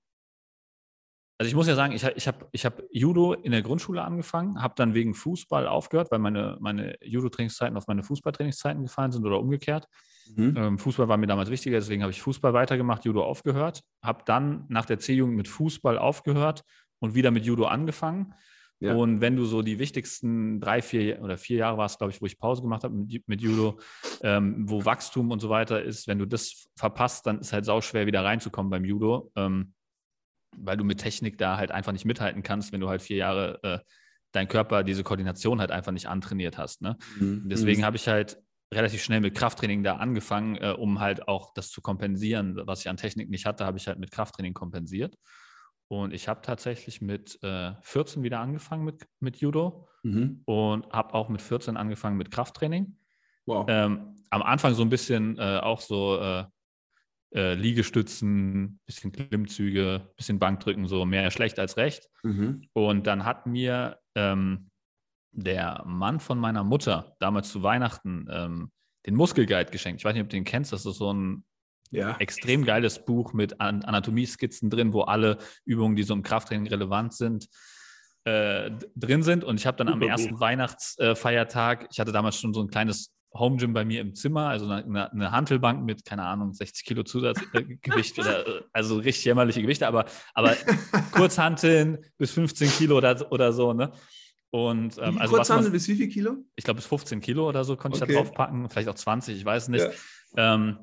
[1.38, 4.62] also ich muss ja sagen, ich, ich habe ich hab Judo in der Grundschule angefangen,
[4.62, 9.40] habe dann wegen Fußball aufgehört, weil meine, meine Judo-Trainingszeiten auf meine Fußballtrainingszeiten gefallen sind oder
[9.40, 9.88] umgekehrt.
[10.34, 10.56] Mhm.
[10.58, 14.66] Ähm, Fußball war mir damals wichtiger, deswegen habe ich Fußball weitergemacht, Judo aufgehört, habe dann
[14.70, 16.64] nach der C-Jugend mit Fußball aufgehört
[17.00, 18.34] und wieder mit Judo angefangen.
[18.80, 18.94] Ja.
[18.94, 22.26] Und wenn du so die wichtigsten drei, vier oder vier Jahre warst, glaube ich, wo
[22.26, 23.80] ich Pause gemacht habe mit, mit Judo,
[24.22, 27.82] ähm, wo Wachstum und so weiter ist, wenn du das verpasst, dann ist halt sau
[27.82, 29.32] schwer wieder reinzukommen beim Judo.
[29.36, 29.74] Ähm,
[30.58, 33.60] weil du mit Technik da halt einfach nicht mithalten kannst, wenn du halt vier Jahre
[33.64, 33.80] äh,
[34.32, 36.82] dein Körper diese Koordination halt einfach nicht antrainiert hast.
[36.82, 36.98] Ne?
[37.20, 37.48] Mhm.
[37.48, 37.86] Deswegen mhm.
[37.86, 38.38] habe ich halt
[38.74, 42.60] relativ schnell mit Krafttraining da angefangen, äh, um halt auch das zu kompensieren.
[42.66, 45.16] Was ich an Technik nicht hatte, habe ich halt mit Krafttraining kompensiert.
[45.88, 50.42] Und ich habe tatsächlich mit äh, 14 wieder angefangen mit, mit Judo mhm.
[50.46, 52.98] und habe auch mit 14 angefangen mit Krafttraining.
[53.46, 53.66] Wow.
[53.70, 56.46] Ähm, am Anfang so ein bisschen äh, auch so äh,
[57.36, 62.10] äh, Liegestützen, bisschen Klimmzüge, bisschen Bankdrücken, so mehr schlecht als recht.
[62.24, 62.68] Mhm.
[62.74, 64.72] Und dann hat mir ähm,
[65.32, 68.72] der Mann von meiner Mutter damals zu Weihnachten ähm,
[69.06, 70.02] den Muskelguide geschenkt.
[70.02, 70.74] Ich weiß nicht, ob du den kennst.
[70.74, 71.44] Das ist so ein
[71.96, 72.16] ja.
[72.18, 77.14] extrem geiles Buch mit An Anatomieskizzen drin, wo alle Übungen, die so im Krafttraining relevant
[77.14, 77.48] sind,
[78.26, 79.44] äh, drin sind.
[79.44, 80.40] Und ich habe dann Super am ersten Buch.
[80.40, 84.68] Weihnachtsfeiertag, ich hatte damals schon so ein kleines Home Gym bei mir im Zimmer, also
[84.70, 89.88] eine, eine Hantelbank mit, keine Ahnung, 60 Kilo Zusatzgewicht oder äh, also richtig jämmerliche Gewichte,
[89.88, 90.56] aber, aber
[91.12, 93.92] Kurzhanteln bis 15 Kilo oder, oder so, ne?
[94.52, 96.38] Und ähm, also Kurzhanteln bis wie viel Kilo?
[96.56, 98.12] Ich glaube bis 15 Kilo oder so konnte okay.
[98.12, 99.86] ich da drauf packen, vielleicht auch 20, ich weiß nicht.
[100.38, 100.56] Ja.
[100.56, 100.78] Ähm,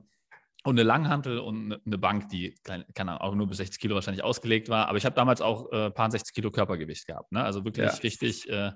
[0.65, 4.23] und eine Langhantel und eine Bank, die keine Ahnung, auch nur bis 60 Kilo wahrscheinlich
[4.23, 4.89] ausgelegt war.
[4.89, 7.33] Aber ich habe damals auch äh, paar 60 Kilo Körpergewicht gehabt.
[7.33, 7.43] Ne?
[7.43, 7.99] Also wirklich ja.
[7.99, 8.73] richtig äh,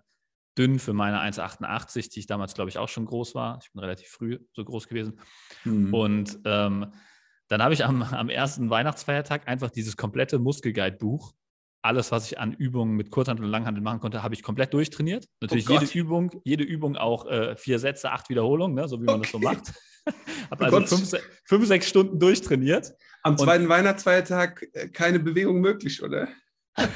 [0.58, 3.60] dünn für meine 1,88, die ich damals, glaube ich, auch schon groß war.
[3.62, 5.20] Ich bin relativ früh so groß gewesen.
[5.64, 5.94] Mhm.
[5.94, 6.92] Und ähm,
[7.48, 11.32] dann habe ich am, am ersten Weihnachtsfeiertag einfach dieses komplette Muskelguide-Buch,
[11.86, 15.26] alles, was ich an Übungen mit Kurzhandel und Langhandel machen konnte, habe ich komplett durchtrainiert.
[15.40, 19.04] Natürlich oh jede Übung, jede Übung auch äh, vier Sätze, acht Wiederholungen, ne, so wie
[19.04, 19.22] man okay.
[19.22, 19.72] das so macht.
[20.50, 22.92] habe oh also fünf, fünf, sechs Stunden durchtrainiert.
[23.22, 26.28] Am zweiten Weihnachtsfeiertag äh, keine Bewegung möglich, oder?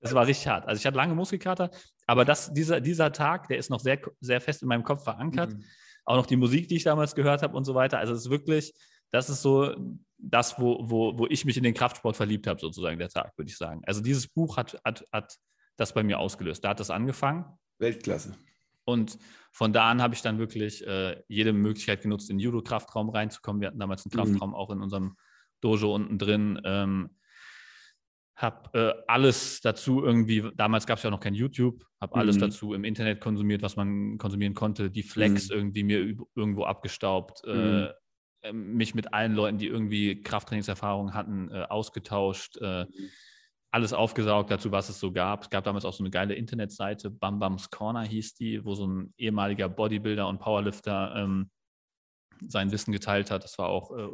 [0.00, 0.68] Das war richtig hart.
[0.68, 1.70] Also ich hatte lange Muskelkater,
[2.06, 5.54] aber das, dieser, dieser Tag, der ist noch sehr, sehr fest in meinem Kopf verankert.
[5.54, 5.64] Mhm.
[6.04, 7.96] Auch noch die Musik, die ich damals gehört habe und so weiter.
[7.96, 8.74] Also es ist wirklich,
[9.14, 9.72] das ist so
[10.18, 13.48] das, wo, wo, wo ich mich in den Kraftsport verliebt habe, sozusagen der Tag, würde
[13.48, 13.82] ich sagen.
[13.86, 15.36] Also dieses Buch hat, hat, hat
[15.76, 16.64] das bei mir ausgelöst.
[16.64, 17.44] Da hat das angefangen.
[17.78, 18.34] Weltklasse.
[18.84, 19.16] Und
[19.52, 23.60] von da an habe ich dann wirklich äh, jede Möglichkeit genutzt, in den Judo-Kraftraum reinzukommen.
[23.60, 24.32] Wir hatten damals einen mhm.
[24.32, 24.56] Kraftraum mhm.
[24.56, 25.16] auch in unserem
[25.60, 26.60] Dojo unten drin.
[26.64, 27.10] Ähm,
[28.34, 32.40] habe äh, alles dazu irgendwie, damals gab es ja noch kein YouTube, habe alles mhm.
[32.40, 35.56] dazu im Internet konsumiert, was man konsumieren konnte, die Flex mhm.
[35.56, 37.84] irgendwie mir irgendwo abgestaubt, äh, mhm.
[37.84, 37.92] äh,
[38.52, 43.10] mich mit allen Leuten, die irgendwie Krafttrainingserfahrung hatten, äh, ausgetauscht, äh, mhm.
[43.70, 45.44] alles aufgesaugt dazu, was es so gab.
[45.44, 48.86] Es gab damals auch so eine geile Internetseite, Bam Bams Corner hieß die, wo so
[48.86, 51.50] ein ehemaliger Bodybuilder und Powerlifter ähm,
[52.40, 53.44] sein Wissen geteilt hat.
[53.44, 54.08] Das war auch äh,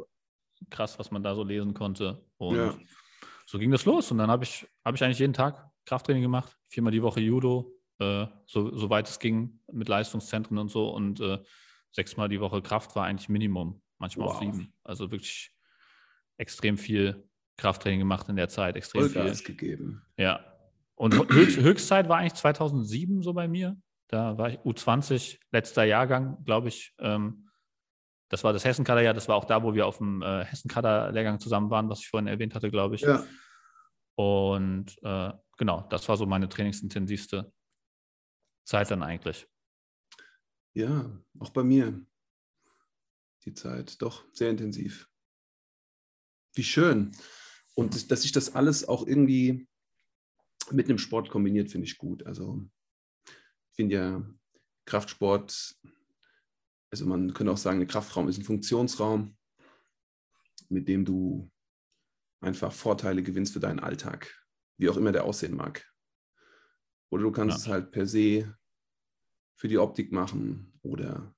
[0.69, 2.23] krass, was man da so lesen konnte.
[2.37, 2.73] Und ja
[3.51, 4.11] so ging das los.
[4.11, 7.73] Und dann habe ich, hab ich eigentlich jeden Tag Krafttraining gemacht, viermal die Woche Judo,
[7.99, 10.89] äh, so, soweit es ging mit Leistungszentren und so.
[10.89, 11.39] Und äh,
[11.91, 14.35] sechsmal die Woche Kraft war eigentlich Minimum, manchmal wow.
[14.35, 14.73] auch sieben.
[14.83, 15.53] Also wirklich
[16.37, 17.23] extrem viel
[17.57, 18.75] Krafttraining gemacht in der Zeit.
[18.75, 19.55] Extrem Vollgas viel.
[19.55, 20.01] gegeben.
[20.17, 20.43] Ja.
[20.95, 23.77] Und Höchst, Höchstzeit war eigentlich 2007 so bei mir.
[24.07, 26.93] Da war ich U20, letzter Jahrgang, glaube ich.
[26.99, 27.47] Ähm,
[28.29, 29.13] das war das Hessenkader-Jahr.
[29.13, 32.27] Das war auch da, wo wir auf dem äh, Hessenkader-Lehrgang zusammen waren, was ich vorhin
[32.27, 33.01] erwähnt hatte, glaube ich.
[33.01, 33.23] Ja.
[34.15, 37.51] Und äh, genau, das war so meine trainingsintensivste
[38.65, 39.47] Zeit dann eigentlich.
[40.73, 41.09] Ja,
[41.39, 42.05] auch bei mir
[43.45, 45.09] die Zeit, doch sehr intensiv.
[46.53, 47.11] Wie schön.
[47.75, 49.67] Und dass sich das alles auch irgendwie
[50.71, 52.25] mit einem Sport kombiniert, finde ich gut.
[52.25, 52.63] Also
[53.25, 54.29] ich finde ja
[54.85, 55.75] Kraftsport
[56.91, 59.37] also man könnte auch sagen, der Kraftraum ist ein Funktionsraum,
[60.69, 61.49] mit dem du
[62.41, 64.45] einfach Vorteile gewinnst für deinen Alltag,
[64.77, 65.89] wie auch immer der aussehen mag.
[67.09, 67.61] Oder du kannst ja.
[67.61, 68.57] es halt per se
[69.55, 71.33] für die Optik machen oder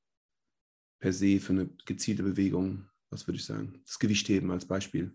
[1.04, 2.88] per se für eine gezielte Bewegung.
[3.10, 3.82] Was würde ich sagen?
[3.86, 5.12] Das Gewichtheben als Beispiel.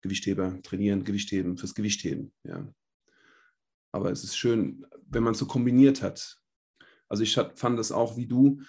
[0.00, 2.32] Gewichtheber trainieren, Gewichtheben fürs Gewichtheben.
[2.42, 2.66] Ja.
[3.92, 6.36] Aber es ist schön, wenn man es so kombiniert hat.
[7.08, 8.60] Also ich fand das auch wie du,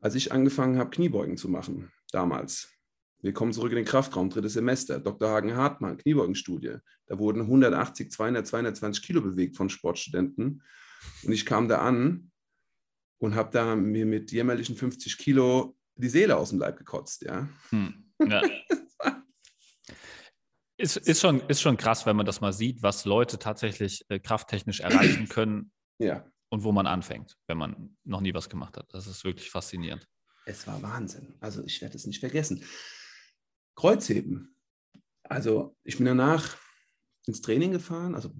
[0.00, 2.72] als ich angefangen habe, Kniebeugen zu machen, damals.
[3.20, 4.98] Wir kommen zurück in den Kraftraum, drittes Semester.
[4.98, 5.28] Dr.
[5.28, 6.78] Hagen Hartmann, Kniebeugenstudie.
[7.06, 10.64] Da wurden 180, 200, 220 Kilo bewegt von Sportstudenten.
[11.22, 12.31] Und ich kam da an
[13.22, 17.22] und habe da mir mit jämmerlichen 50 Kilo die Seele aus dem Leib gekotzt.
[17.22, 17.48] Ja.
[17.70, 18.12] Hm.
[18.28, 18.42] ja.
[20.78, 24.18] Ist, ist, schon, ist schon krass, wenn man das mal sieht, was Leute tatsächlich äh,
[24.18, 28.92] krafttechnisch erreichen können Ja, und wo man anfängt, wenn man noch nie was gemacht hat.
[28.92, 30.08] Das ist wirklich faszinierend.
[30.44, 31.36] es war Wahnsinn.
[31.38, 32.64] Also ich werde es nicht vergessen.
[33.76, 34.56] Kreuzheben.
[35.22, 36.56] Also ich bin danach
[37.26, 38.16] ins Training gefahren.
[38.16, 38.32] Also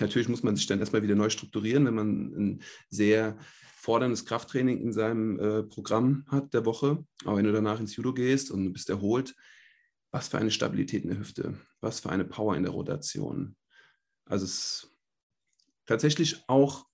[0.00, 3.36] natürlich muss man sich dann erstmal wieder neu strukturieren, wenn man ein sehr
[3.76, 7.04] forderndes Krafttraining in seinem äh, Programm hat der Woche.
[7.24, 9.34] Aber wenn du danach ins Judo gehst und du bist erholt,
[10.12, 13.56] was für eine Stabilität in der Hüfte, was für eine Power in der Rotation.
[14.26, 14.94] Also es
[15.86, 16.86] tatsächlich auch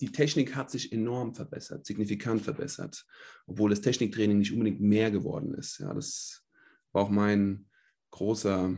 [0.00, 3.06] die Technik hat sich enorm verbessert, signifikant verbessert,
[3.46, 5.78] obwohl das Techniktraining nicht unbedingt mehr geworden ist.
[5.78, 6.44] Ja, das
[6.92, 7.70] war auch mein
[8.10, 8.76] großer,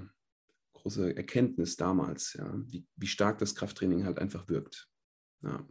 [0.87, 4.88] große Erkenntnis damals, ja, wie, wie stark das Krafttraining halt einfach wirkt.
[5.42, 5.66] Ja.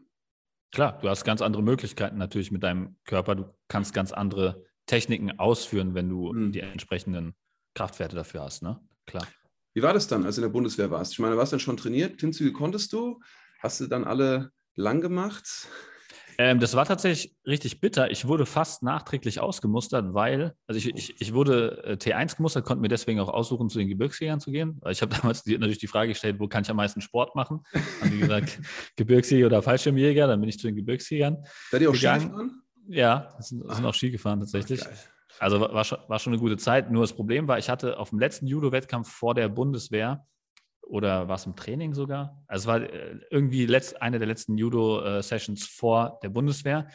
[0.73, 3.35] Klar, du hast ganz andere Möglichkeiten natürlich mit deinem Körper.
[3.35, 6.51] Du kannst ganz andere Techniken ausführen, wenn du Mhm.
[6.51, 7.33] die entsprechenden
[7.75, 8.81] Kraftwerte dafür hast, ne?
[9.05, 9.25] Klar.
[9.73, 11.13] Wie war das dann, als du in der Bundeswehr warst?
[11.13, 12.17] Ich meine, warst du dann schon trainiert?
[12.17, 13.21] Klimmzüge konntest du?
[13.59, 15.69] Hast du dann alle lang gemacht?
[16.37, 18.11] Ähm, das war tatsächlich richtig bitter.
[18.11, 22.81] Ich wurde fast nachträglich ausgemustert, weil, also ich, ich, ich wurde äh, T1 gemustert, konnte
[22.81, 24.81] mir deswegen auch aussuchen, zu den Gebirgsjägern zu gehen.
[24.89, 27.61] Ich habe damals die, natürlich die Frage gestellt, wo kann ich am meisten Sport machen?
[28.01, 28.59] Haben die gesagt,
[28.95, 31.43] Gebirgsjäger oder Fallschirmjäger, dann bin ich zu den Gebirgsjägern.
[31.71, 32.61] Seid ihr auch Ski gefahren?
[32.87, 34.81] Ja, sind, sind auch Ski gefahren tatsächlich.
[34.81, 34.93] Geil.
[35.39, 36.91] Also war, schon, war schon eine gute Zeit.
[36.91, 40.25] Nur das Problem war, ich hatte auf dem letzten Judo-Wettkampf vor der Bundeswehr
[40.87, 42.43] oder war es im Training sogar?
[42.47, 46.87] Also es war äh, irgendwie letzt, eine der letzten Judo-Sessions vor der Bundeswehr.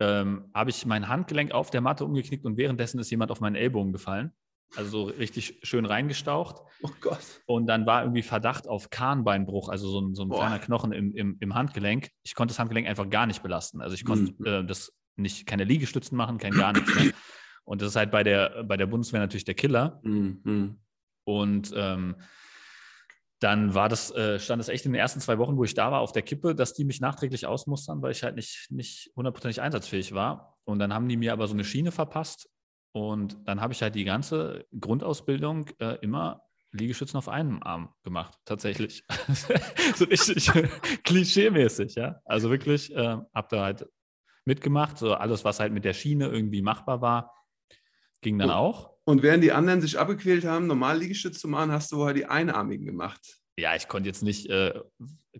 [0.00, 3.54] Ähm, habe ich mein Handgelenk auf der Matte umgeknickt und währenddessen ist jemand auf meinen
[3.56, 4.32] Ellbogen gefallen.
[4.74, 6.56] Also so richtig schön reingestaucht.
[6.82, 7.20] Oh Gott.
[7.46, 11.14] Und dann war irgendwie Verdacht auf Kahnbeinbruch, also so ein, so ein kleiner Knochen im,
[11.14, 12.08] im, im Handgelenk.
[12.22, 13.82] Ich konnte das Handgelenk einfach gar nicht belasten.
[13.82, 14.46] Also ich konnte Mhm.
[14.46, 16.94] äh, das nicht, keine Liegestützen machen, kein gar nichts.
[16.94, 17.12] Ne?
[17.64, 20.00] Und das ist halt bei der, bei der Bundeswehr natürlich der Killer.
[20.02, 20.80] Mhm.
[21.24, 22.16] Und ähm,
[23.42, 25.90] dann war das, äh, stand es echt in den ersten zwei Wochen, wo ich da
[25.90, 29.60] war, auf der Kippe, dass die mich nachträglich ausmustern, weil ich halt nicht, nicht hundertprozentig
[29.60, 30.58] einsatzfähig war.
[30.64, 32.48] Und dann haben die mir aber so eine Schiene verpasst.
[32.92, 38.38] Und dann habe ich halt die ganze Grundausbildung äh, immer Liegestützen auf einem Arm gemacht,
[38.44, 39.04] tatsächlich.
[39.96, 40.46] so richtig
[41.04, 42.20] klischee-mäßig, ja.
[42.24, 43.88] Also wirklich, äh, habe da halt
[44.44, 47.34] mitgemacht, so alles, was halt mit der Schiene irgendwie machbar war,
[48.20, 48.54] ging dann Oh.
[48.54, 48.91] auch.
[49.04, 52.26] Und während die anderen sich abgequält haben, normal Liegestütz zu machen, hast du wohl die
[52.26, 53.20] Einarmigen gemacht.
[53.56, 54.80] Ja, ich konnte jetzt nicht, äh,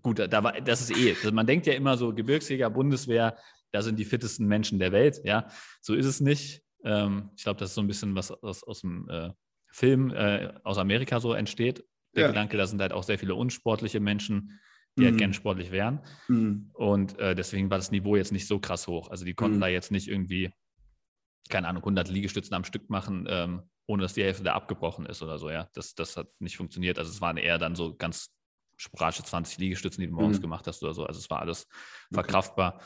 [0.02, 3.36] gut, da war, das ist eh, also man denkt ja immer so, Gebirgsjäger, Bundeswehr,
[3.70, 5.48] da sind die fittesten Menschen der Welt, ja,
[5.80, 6.62] so ist es nicht.
[6.84, 9.30] Ähm, ich glaube, das ist so ein bisschen was aus, aus dem äh,
[9.70, 11.84] Film äh, aus Amerika so entsteht.
[12.14, 12.28] Der Ja.
[12.28, 14.60] Gedanke, da sind halt auch sehr viele unsportliche Menschen,
[14.98, 15.18] die halt Mhm.
[15.18, 16.00] gerne sportlich wären.
[16.28, 16.68] Mhm.
[16.74, 19.08] Und äh, deswegen war das Niveau jetzt nicht so krass hoch.
[19.08, 19.60] Also die konnten Mhm.
[19.62, 20.50] da jetzt nicht irgendwie,
[21.48, 25.22] keine Ahnung, 100 Liegestützen am Stück machen, ähm, ohne dass die Hälfte da abgebrochen ist
[25.22, 25.50] oder so.
[25.50, 26.98] Ja, das, das hat nicht funktioniert.
[26.98, 28.34] Also es waren eher dann so ganz
[28.76, 30.42] sporadische 20 Liegestützen, die du morgens Mhm.
[30.42, 31.04] gemacht hast oder so.
[31.04, 31.66] Also es war alles
[32.10, 32.14] Okay.
[32.14, 32.80] verkraftbar.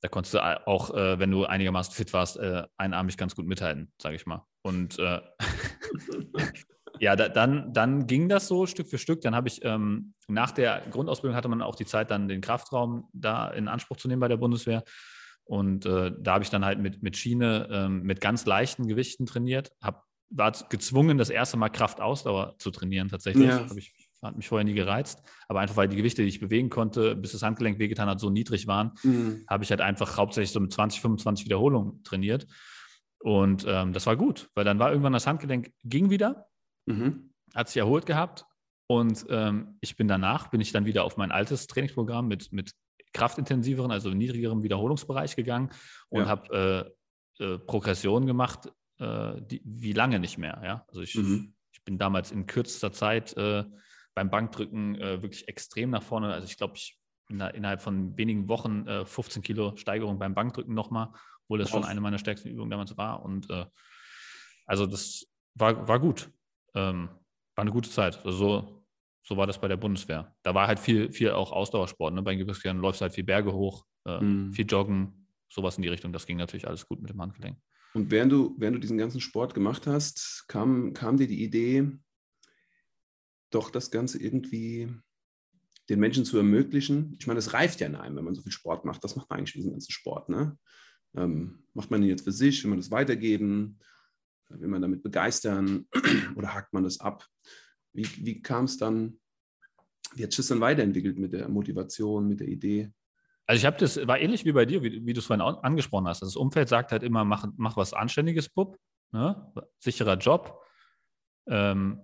[0.00, 3.92] Da konntest du auch, äh, wenn du einigermaßen fit warst, äh, einarmig ganz gut mithalten,
[4.00, 4.44] sage ich mal.
[4.62, 5.20] Und äh,
[6.98, 9.20] ja, da, dann, dann ging das so Stück für Stück.
[9.20, 13.08] Dann habe ich ähm, nach der Grundausbildung hatte man auch die Zeit, dann den Kraftraum
[13.12, 14.82] da in Anspruch zu nehmen bei der Bundeswehr.
[15.44, 19.26] Und äh, da habe ich dann halt mit, mit Schiene ähm, mit ganz leichten Gewichten
[19.26, 19.72] trainiert.
[19.82, 23.46] Hab, war gezwungen, das erste Mal Kraftausdauer zu trainieren tatsächlich.
[23.48, 23.66] Ja.
[23.76, 25.20] Ich, hat mich vorher nie gereizt.
[25.48, 28.30] Aber einfach, weil die Gewichte, die ich bewegen konnte, bis das Handgelenk wehgetan hat, so
[28.30, 29.44] niedrig waren, Mhm.
[29.48, 32.46] habe ich halt einfach hauptsächlich so mit 20, 25 Wiederholungen trainiert.
[33.18, 36.46] Und ähm, das war gut, weil dann war irgendwann das Handgelenk ging wieder,
[36.86, 37.32] Mhm.
[37.54, 38.46] hat sich erholt gehabt.
[38.88, 42.72] Und ähm, ich bin danach, bin ich dann wieder auf mein altes Trainingsprogramm mit, mit
[43.12, 45.70] kraftintensiveren, also niedrigerem Wiederholungsbereich gegangen
[46.08, 46.28] und Ja.
[46.28, 46.94] habe
[47.38, 50.60] äh, äh, Progressionen gemacht, äh, die, wie lange nicht mehr.
[50.64, 50.84] Ja?
[50.88, 51.54] Also ich, Mhm.
[51.72, 53.64] ich bin damals in kürzester Zeit äh,
[54.14, 56.32] beim Bankdrücken äh, wirklich extrem nach vorne.
[56.32, 56.98] Also ich glaube, ich
[57.28, 61.08] bin da innerhalb von wenigen Wochen äh, 15 Kilo Steigerung beim Bankdrücken nochmal,
[61.44, 61.88] obwohl das schon Wow.
[61.88, 63.22] eine meiner stärksten Übungen damals war.
[63.22, 63.66] Und äh,
[64.66, 66.30] also das war, war gut.
[66.74, 67.08] Ähm,
[67.54, 68.16] war eine gute Zeit.
[68.24, 68.81] Also so,
[69.22, 70.34] so war das bei der Bundeswehr.
[70.42, 72.12] Da war halt viel, viel auch Ausdauersport.
[72.14, 72.22] Ne?
[72.22, 74.52] Bei den Gebirgsjägern läufst du halt viel Berge hoch, äh, Mhm.
[74.52, 76.12] viel Joggen, sowas in die Richtung.
[76.12, 77.56] Das ging natürlich alles gut mit dem Handgelenk.
[77.94, 81.88] Und während du, während du diesen ganzen Sport gemacht hast, kam, kam dir die Idee,
[83.50, 84.88] doch das Ganze irgendwie
[85.88, 87.14] den Menschen zu ermöglichen.
[87.18, 89.04] Ich meine, es reift ja in einem, wenn man so viel Sport macht.
[89.04, 90.28] Das macht man eigentlich diesen ganzen Sport.
[90.30, 90.58] Ne?
[91.14, 93.78] Ähm, macht man ihn jetzt für sich, will man das weitergeben,
[94.48, 95.86] will man damit begeistern
[96.36, 97.26] oder hakt man das ab?
[97.92, 99.18] Wie, wie kam es dann,
[100.14, 102.90] wie hat sich das dann weiterentwickelt mit der Motivation, mit der Idee?
[103.46, 106.06] Also ich habe das, war ähnlich wie bei dir, wie, wie du es vorhin angesprochen
[106.08, 106.22] hast.
[106.22, 108.78] Das Umfeld sagt halt immer, mach, mach was Anständiges, Bub,
[109.12, 109.52] ne?
[109.78, 110.58] sicherer Job.
[111.48, 112.00] ähm,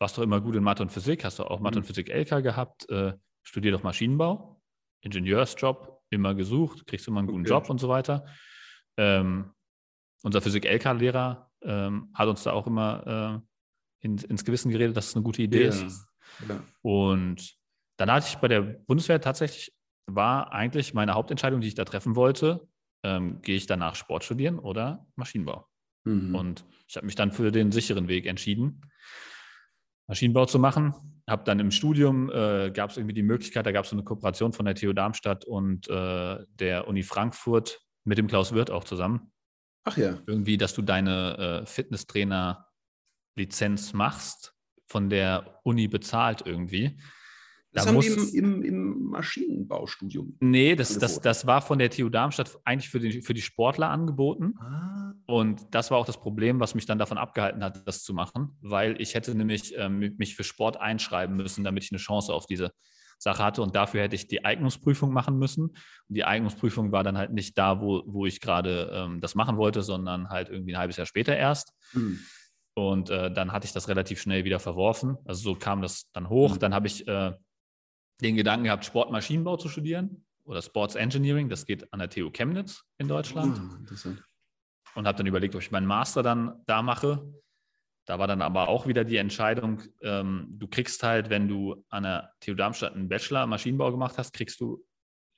[0.00, 1.82] warst doch immer gut in Mathe und Physik, hast du auch Mathe Mhm.
[1.82, 3.12] und Physik LK gehabt, äh,
[3.44, 4.60] studier doch Maschinenbau,
[5.02, 7.50] Ingenieursjob, immer gesucht, kriegst immer einen guten Okay.
[7.50, 8.26] Job und so weiter.
[8.96, 9.52] Ähm,
[10.24, 13.46] unser Physik LK-Lehrer ähm, hat uns da auch immer äh,
[14.02, 15.68] in, ins Gewissen geredet, dass es eine gute Idee Ja.
[15.70, 16.06] ist.
[16.48, 16.62] Ja.
[16.82, 17.56] Und
[17.96, 19.72] dann hatte ich bei der Bundeswehr tatsächlich,
[20.06, 22.68] war eigentlich meine Hauptentscheidung, die ich da treffen wollte,
[23.04, 25.66] ähm, gehe ich danach Sport studieren oder Maschinenbau.
[26.04, 26.34] Mhm.
[26.34, 28.82] Und ich habe mich dann für den sicheren Weg entschieden,
[30.08, 30.94] Maschinenbau zu machen.
[31.28, 34.02] Habe dann im Studium, äh, gab es irgendwie die Möglichkeit, da gab es so eine
[34.04, 38.84] Kooperation von der TU Darmstadt und äh, der Uni Frankfurt mit dem Klaus Wirth auch
[38.84, 39.32] zusammen.
[39.84, 40.18] Ach ja.
[40.26, 41.66] Irgendwie, dass du deine äh,
[43.36, 44.54] Fitnesstrainer-Lizenz machst,
[44.86, 46.98] von der Uni bezahlt irgendwie.
[47.72, 50.36] Das Da haben muss- die im, im, im Maschinenbaustudium.
[50.40, 53.88] Nee, das, das, das war von der TU Darmstadt eigentlich für die, für die Sportler
[53.88, 54.54] angeboten.
[54.58, 55.14] Ah.
[55.26, 58.58] Und das war auch das Problem, was mich dann davon abgehalten hat, das zu machen,
[58.60, 62.44] weil ich hätte nämlich ähm, mich für Sport einschreiben müssen, damit ich eine Chance auf
[62.44, 62.72] diese
[63.18, 63.62] Sache hatte.
[63.62, 65.68] Und dafür hätte ich die Eignungsprüfung machen müssen.
[65.68, 65.76] Und
[66.08, 69.82] die Eignungsprüfung war dann halt nicht da, wo, wo ich gerade ähm, das machen wollte,
[69.82, 71.72] sondern halt irgendwie ein halbes Jahr später erst.
[71.92, 72.18] Hm.
[72.74, 75.18] Und äh, dann hatte ich das relativ schnell wieder verworfen.
[75.24, 76.54] Also so kam das dann hoch.
[76.54, 76.58] Mhm.
[76.58, 77.32] Dann habe ich äh,
[78.22, 81.48] den Gedanken gehabt, Sportmaschinenbau zu studieren oder Sports Engineering.
[81.48, 84.22] Das geht an der TU Chemnitz in Deutschland interessant.
[84.94, 87.26] und habe dann überlegt, ob ich meinen Master dann da mache.
[88.06, 92.02] Da war dann aber auch wieder die Entscheidung, ähm, du kriegst halt, wenn du an
[92.02, 94.84] der TU Darmstadt einen Bachelor Maschinenbau gemacht hast, kriegst du,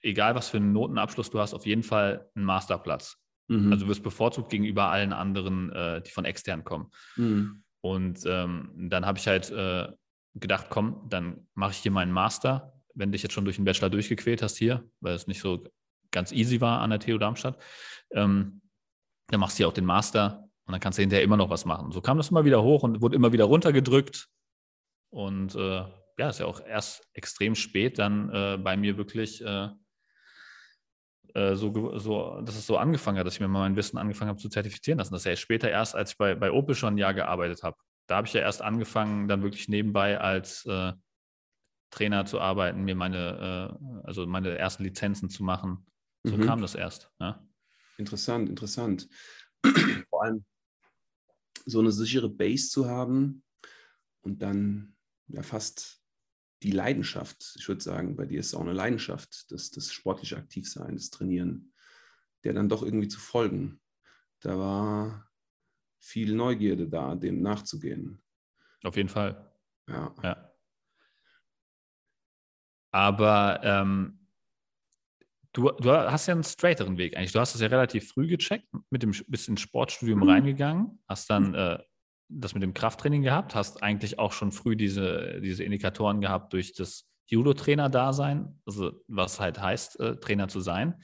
[0.01, 3.18] egal was für einen Notenabschluss du hast, auf jeden Fall einen Masterplatz.
[3.48, 3.72] Mhm.
[3.72, 6.90] Also du wirst bevorzugt gegenüber allen anderen, äh, die von extern kommen.
[7.16, 7.64] Mhm.
[7.80, 9.88] Und ähm, dann habe ich halt äh,
[10.35, 13.64] gedacht, komm, dann mache ich hier meinen Master, wenn du dich jetzt schon durch den
[13.64, 15.64] Bachelor durchgequält hast hier, weil es nicht so
[16.11, 17.61] ganz easy war an der TU Darmstadt,
[18.12, 18.62] ähm,
[19.28, 21.64] dann machst du hier auch den Master und dann kannst du hinterher immer noch was
[21.64, 21.92] machen.
[21.92, 24.28] So kam das immer wieder hoch und wurde immer wieder runtergedrückt.
[25.11, 25.85] Und äh,
[26.18, 29.68] ja, ist ja auch erst extrem spät dann äh, bei mir wirklich äh,
[31.35, 34.31] äh, so, so, dass es so angefangen hat, dass ich mir mal mein Wissen angefangen
[34.31, 35.12] habe zu zertifizieren lassen.
[35.12, 37.77] Das ist ja später erst, als ich bei, bei Opel schon ein Jahr gearbeitet habe.
[38.07, 40.92] Da habe ich ja erst angefangen, dann wirklich nebenbei als äh,
[41.90, 45.87] Trainer zu arbeiten, mir meine, äh, also meine ersten Lizenzen zu machen.
[46.25, 46.47] So Mhm.
[46.47, 47.11] kam das erst.
[47.20, 47.47] Ja.
[47.99, 49.09] Interessant, interessant.
[50.09, 50.44] Vor allem
[51.66, 53.42] so eine sichere Base zu haben
[54.23, 54.97] und dann
[55.29, 56.04] ja fast
[56.64, 60.38] die Leidenschaft, ich würde sagen, bei dir ist es auch eine Leidenschaft, das, das sportliche
[60.38, 61.74] Aktivsein, das Trainieren,
[62.42, 63.81] der dann doch irgendwie zu folgen.
[64.40, 65.31] Da war
[66.00, 68.22] viel Neugierde da, dem nachzugehen.
[68.83, 69.53] Auf jeden Fall.
[69.88, 70.14] Ja.
[70.22, 70.55] Ja.
[72.92, 74.27] Aber ähm,
[75.53, 77.33] du, du hast ja einen straighteren Weg eigentlich.
[77.33, 80.29] Du hast das ja relativ früh gecheckt, mit dem bist ins Sportstudium Mhm.
[80.31, 81.83] reingegangen, hast dann äh,
[82.28, 86.72] das mit dem Krafttraining gehabt, hast eigentlich auch schon früh diese, diese Indikatoren gehabt durch
[86.72, 91.02] das Judo-Trainer-Dasein, also was halt heißt, äh, Trainer zu sein.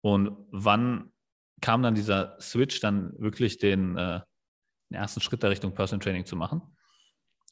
[0.00, 1.12] Und wann
[1.60, 4.20] kam dann dieser Switch, dann wirklich den, äh,
[4.90, 6.62] den ersten Schritt der Richtung Personal Training zu machen?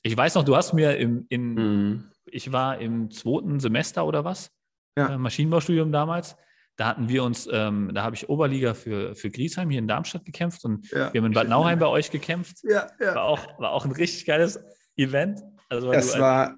[0.02, 2.10] Ich weiß noch, du hast mir im, in, Mhm.
[2.26, 4.50] ich war im zweiten Semester oder was,
[4.96, 5.14] Ja.
[5.14, 6.36] äh, Maschinenbaustudium damals.
[6.78, 10.24] Da hatten wir uns, ähm, da habe ich Oberliga für, für Griesheim hier in Darmstadt
[10.24, 11.12] gekämpft und Ja.
[11.12, 12.58] wir haben in Bad Nauheim bei euch gekämpft.
[12.62, 13.16] Ja, ja.
[13.16, 14.60] War auch, war auch ein richtig geiles
[14.96, 15.40] Event.
[15.68, 16.54] Also, Das war,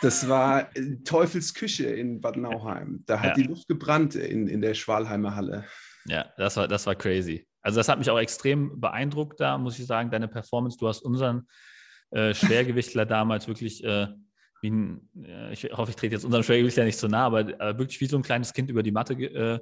[0.00, 0.68] das war
[1.04, 3.02] Teufelsküche in Bad Nauheim.
[3.06, 5.64] Da hat die Luft gebrannt in, in der Schwalheimer Halle.
[6.06, 7.46] Ja, das war, das war crazy.
[7.60, 10.78] Also das hat mich auch extrem beeindruckt da, muss ich sagen, deine Performance.
[10.78, 11.46] Du hast unseren
[12.10, 14.06] äh, Schwergewichtler damals wirklich, äh,
[14.60, 17.78] wie ein, äh, ich hoffe, ich trete jetzt unserem Schwergewichtler nicht so nah, aber äh,
[17.78, 19.60] wirklich wie so ein kleines Kind über die Matte äh,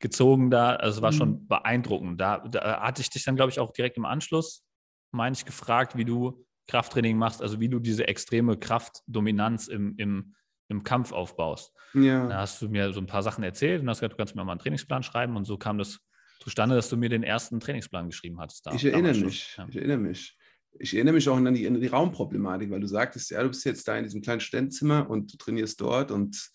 [0.00, 0.76] gezogen da.
[0.76, 2.20] Also es war schon beeindruckend.
[2.20, 4.64] Da, da hatte ich dich dann, glaube ich, auch direkt im Anschluss,
[5.10, 10.34] meine ich, gefragt, wie du Krafttraining machst, also wie du diese extreme Kraftdominanz im, im,
[10.68, 11.72] im Kampf aufbaust.
[11.94, 12.28] Da Ja.
[12.34, 14.52] hast du mir so ein paar Sachen erzählt und hast gesagt, du kannst mir mal
[14.52, 15.36] einen Trainingsplan schreiben.
[15.36, 16.00] Und so kam das
[16.40, 18.66] zustande, dass du mir den ersten Trainingsplan geschrieben hattest.
[18.66, 19.56] Da, Ich erinnere mich.
[19.56, 19.66] Ja.
[19.68, 20.36] Ich erinnere mich.
[20.78, 23.64] Ich erinnere mich auch an die, an die Raumproblematik, weil du sagtest, ja, du bist
[23.64, 26.50] jetzt da in diesem kleinen Studentenzimmer und du trainierst dort und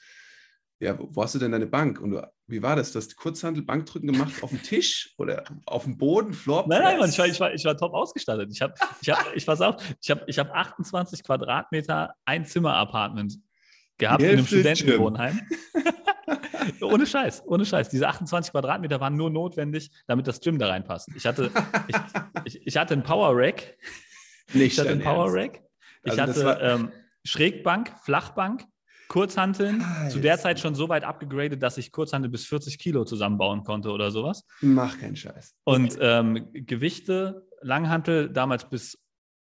[0.81, 2.01] ja, wo hast du denn deine Bank?
[2.01, 2.91] Und du, wie war das?
[2.91, 6.97] Du hast Kurzhandel, Bankdrücken gemacht auf dem Tisch oder auf dem Boden, Floor Nein, nein,
[6.97, 8.49] Mann, ich war, ich war, ich war top ausgestattet.
[8.51, 13.37] Ich habe, ich hab, ich pass auf, ich habe ich hab 28 Quadratmeter Einzimmer-Apartment
[13.99, 14.45] gehabt Die in einem.
[14.47, 15.39] Studentenwohnheim.
[16.81, 17.89] ohne Scheiß, ohne Scheiß.
[17.89, 21.09] Diese 28 Quadratmeter waren nur notwendig, damit das Gym da reinpasst.
[21.15, 21.51] Ich hatte,
[21.87, 21.95] ich,
[22.45, 23.77] ich, ich hatte einen Power Rack,
[24.53, 25.33] Nicht Ich hatte dein Power.
[25.33, 25.61] Rack.
[26.03, 26.91] Ich Also hatte ähm,
[27.23, 28.65] Schrägbank, Flachbank,
[29.07, 29.83] Kurzhanteln.
[30.09, 30.39] Zu der.
[30.39, 34.45] Zeit schon so weit abgegradet, dass ich Kurzhantel bis 40 Kilo zusammenbauen konnte oder sowas.
[34.61, 35.53] Mach keinen Scheiß.
[35.65, 38.97] Und ähm, Gewichte, Langhantel damals bis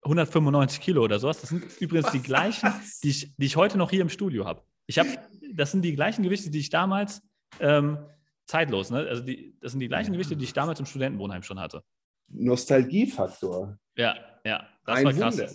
[0.04, 1.40] 195 Kilo oder sowas.
[1.40, 2.72] Das sind übrigens die gleichen,
[3.02, 4.62] die ich, die ich heute noch hier im Studio habe.
[4.86, 5.08] Ich habe,
[5.54, 7.22] das sind die gleichen Gewichte, die ich damals
[7.60, 7.98] ähm,
[8.46, 9.06] zeitlos, ne?
[9.08, 11.82] Also die, das sind die gleichen Gewichte, die ich damals im Studentenwohnheim schon hatte.
[12.28, 13.78] Nostalgiefaktor.
[13.96, 15.38] Ja, ja, das Ein war krass.
[15.38, 15.52] Wunder.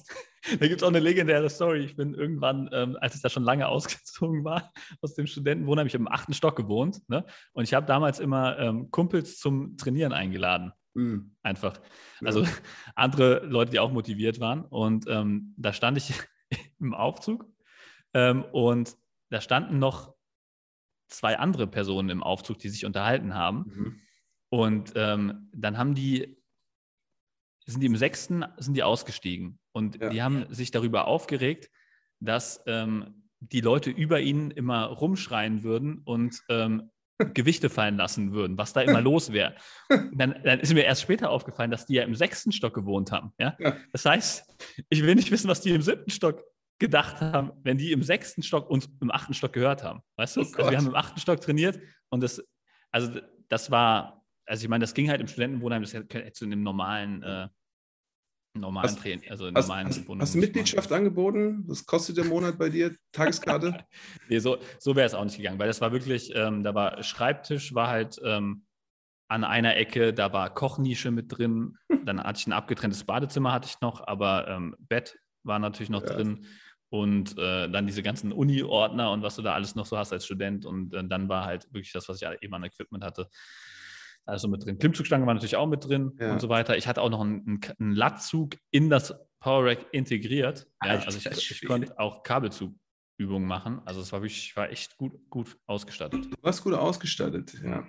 [0.60, 1.80] Da gibt es auch eine legendäre Story.
[1.80, 4.72] Ich bin irgendwann, ähm, als ich da schon lange ausgezogen war,
[5.02, 7.02] aus dem Studentenwohnheim, ich habe im achten Stock gewohnt.
[7.10, 7.26] Ne?
[7.52, 10.72] Und ich habe damals immer ähm, Kumpels zum Trainieren eingeladen.
[10.96, 11.36] Hm.
[11.44, 11.78] Einfach.
[12.22, 12.28] Ja.
[12.28, 12.46] Also
[12.96, 14.64] andere Leute, die auch motiviert waren.
[14.64, 16.14] Und ähm, da stand ich
[16.80, 17.46] im Aufzug
[18.14, 18.96] ähm, und
[19.30, 20.16] da standen noch
[21.10, 23.66] zwei andere Personen im Aufzug, die sich unterhalten haben.
[23.68, 24.02] Mhm.
[24.50, 26.38] Und ähm, dann haben die,
[27.68, 29.60] sind die im sechsten, sind die ausgestiegen.
[29.74, 30.10] Und Ja.
[30.10, 31.70] die haben sich darüber aufgeregt,
[32.20, 36.90] dass ähm, die Leute über ihnen immer rumschreien würden und ähm,
[37.34, 39.56] Gewichte fallen lassen würden, was da immer los wäre.
[39.90, 43.34] Dann, dann ist mir erst später aufgefallen, dass die ja im sechsten Stock gewohnt haben.
[43.40, 43.56] Ja?
[43.60, 43.76] Ja.
[43.92, 44.46] Das heißt,
[44.90, 46.44] ich will nicht wissen, was die im siebten Stock
[46.80, 50.02] gedacht haben, wenn die im sechsten Stock uns im achten Stock gehört haben.
[50.16, 50.42] Weißt du?
[50.42, 52.44] Oh also wir haben im achten Stock trainiert und das,
[52.92, 56.54] also das war, also ich meine, das ging halt im Studentenwohnheim, das hättest du in
[56.54, 57.48] einem normalen, äh,
[58.60, 61.64] normalen Hast- Training, also Hast, normalen hast, hast du Mitgliedschaft angeboten?
[61.68, 62.96] Was kostet der Monat bei dir?
[63.12, 63.86] Tageskarte?
[64.30, 67.02] Nee, so, so wäre es auch nicht gegangen, weil das war wirklich, ähm, da war
[67.04, 68.66] Schreibtisch, war halt ähm,
[69.30, 73.68] an einer Ecke, da war Kochnische mit drin, dann hatte ich ein abgetrenntes Badezimmer, hatte
[73.68, 76.14] ich noch, aber ähm, Bett war natürlich noch Ja.
[76.14, 76.46] drin
[76.90, 80.24] und äh, dann diese ganzen Uni-Ordner und was du da alles noch so hast als
[80.26, 83.30] Student und äh, dann war halt wirklich das, was ich eben an Equipment hatte,
[84.28, 84.78] also mit drin.
[84.78, 86.34] Klimmzugstange war natürlich auch mit drin Ja.
[86.34, 86.78] und so weiter.
[86.78, 90.68] Ich hatte auch noch einen, einen, Latzug in das Power Rack integriert.
[90.84, 93.82] Ja, also ich, ich konnte auch Kabelzugübungen machen.
[93.86, 96.26] Also es war wirklich, ich war echt gut, gut ausgestattet.
[96.26, 97.86] Du warst gut ausgestattet, ja.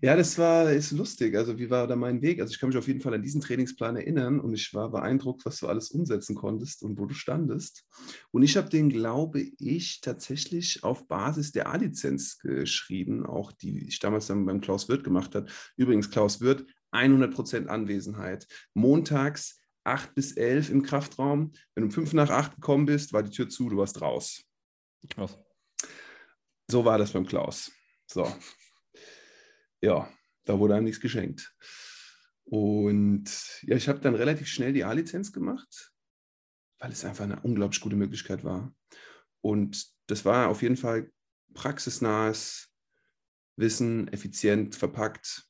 [0.00, 1.36] Ja, das war ist lustig.
[1.36, 2.40] Also, wie war da mein Weg?
[2.40, 5.44] Also, ich kann mich auf jeden Fall an diesen Trainingsplan erinnern und ich war beeindruckt,
[5.44, 7.84] was du alles umsetzen konntest und wo du standest.
[8.30, 13.98] Und ich habe den, glaube ich, tatsächlich auf Basis der A-Lizenz geschrieben, auch die ich
[13.98, 15.46] damals dann beim Klaus Wirth gemacht habe.
[15.76, 18.46] Übrigens, Klaus Wirth, 100% Anwesenheit.
[18.74, 21.52] Montags 8 bis 11 im Kraftraum.
[21.74, 24.42] Wenn du um 5 nach 8 gekommen bist, war die Tür zu, du warst raus.
[25.08, 25.38] Krass.
[26.68, 27.70] So war das beim Klaus.
[28.06, 28.26] So.
[29.80, 30.08] Ja,
[30.44, 31.54] da wurde einem nichts geschenkt.
[32.44, 33.28] Und
[33.62, 35.92] ja, ich habe dann relativ schnell die A-Lizenz gemacht,
[36.78, 38.72] weil es einfach eine unglaublich gute Möglichkeit war.
[39.40, 41.10] Und das war auf jeden Fall
[41.54, 42.68] praxisnahes
[43.56, 45.48] Wissen, effizient verpackt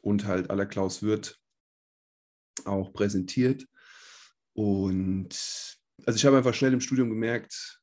[0.00, 1.38] und halt aller Klaus Wirth
[2.64, 3.66] auch präsentiert.
[4.54, 5.30] Und
[6.06, 7.81] also ich habe einfach schnell im Studium gemerkt,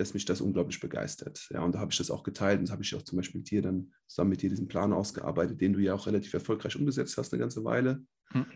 [0.00, 1.46] dass mich das unglaublich begeistert.
[1.50, 3.40] Ja, und da habe ich das auch geteilt und das habe ich auch zum Beispiel
[3.40, 6.74] mit dir dann zusammen mit dir diesen Plan ausgearbeitet, den du ja auch relativ erfolgreich
[6.76, 8.02] umgesetzt hast eine ganze Weile.
[8.32, 8.46] Hm.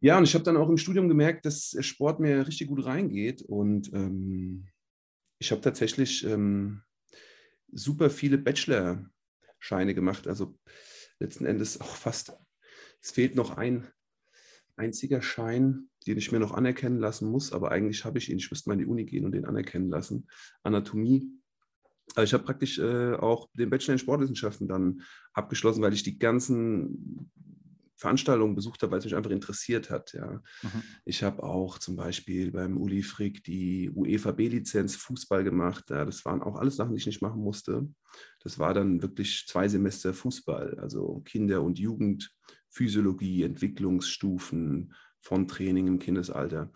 [0.00, 3.42] Ja, und ich habe dann auch im Studium gemerkt, dass Sport mir richtig gut reingeht
[3.42, 4.66] und ähm,
[5.38, 6.82] ich habe tatsächlich ähm,
[7.72, 10.58] super viele Bachelor-Scheine gemacht, also
[11.20, 12.36] letzten Endes auch fast,
[13.00, 13.86] es fehlt noch ein
[14.76, 18.38] einziger Schein, den ich mir noch anerkennen lassen muss, aber eigentlich habe ich ihn.
[18.38, 20.26] Ich müsste mal in die Uni gehen und den anerkennen lassen.
[20.62, 21.28] Anatomie.
[22.14, 25.02] Aber ich habe praktisch äh, auch den Bachelor in Sportwissenschaften dann
[25.32, 27.30] abgeschlossen, weil ich die ganzen
[27.96, 30.12] Veranstaltungen besucht habe, weil es mich einfach interessiert hat.
[30.12, 30.42] Ja.
[30.62, 30.82] Mhm.
[31.04, 35.88] Ich habe auch zum Beispiel beim Uli Frick die UEFA B-Lizenz Fußball gemacht.
[35.90, 37.88] Ja, das waren auch alles Sachen, die ich nicht machen musste.
[38.40, 42.34] Das war dann wirklich zwei Semester Fußball, also Kinder- und Jugend,
[42.74, 46.72] Physiologie, Entwicklungsstufen von Training im Kindesalter.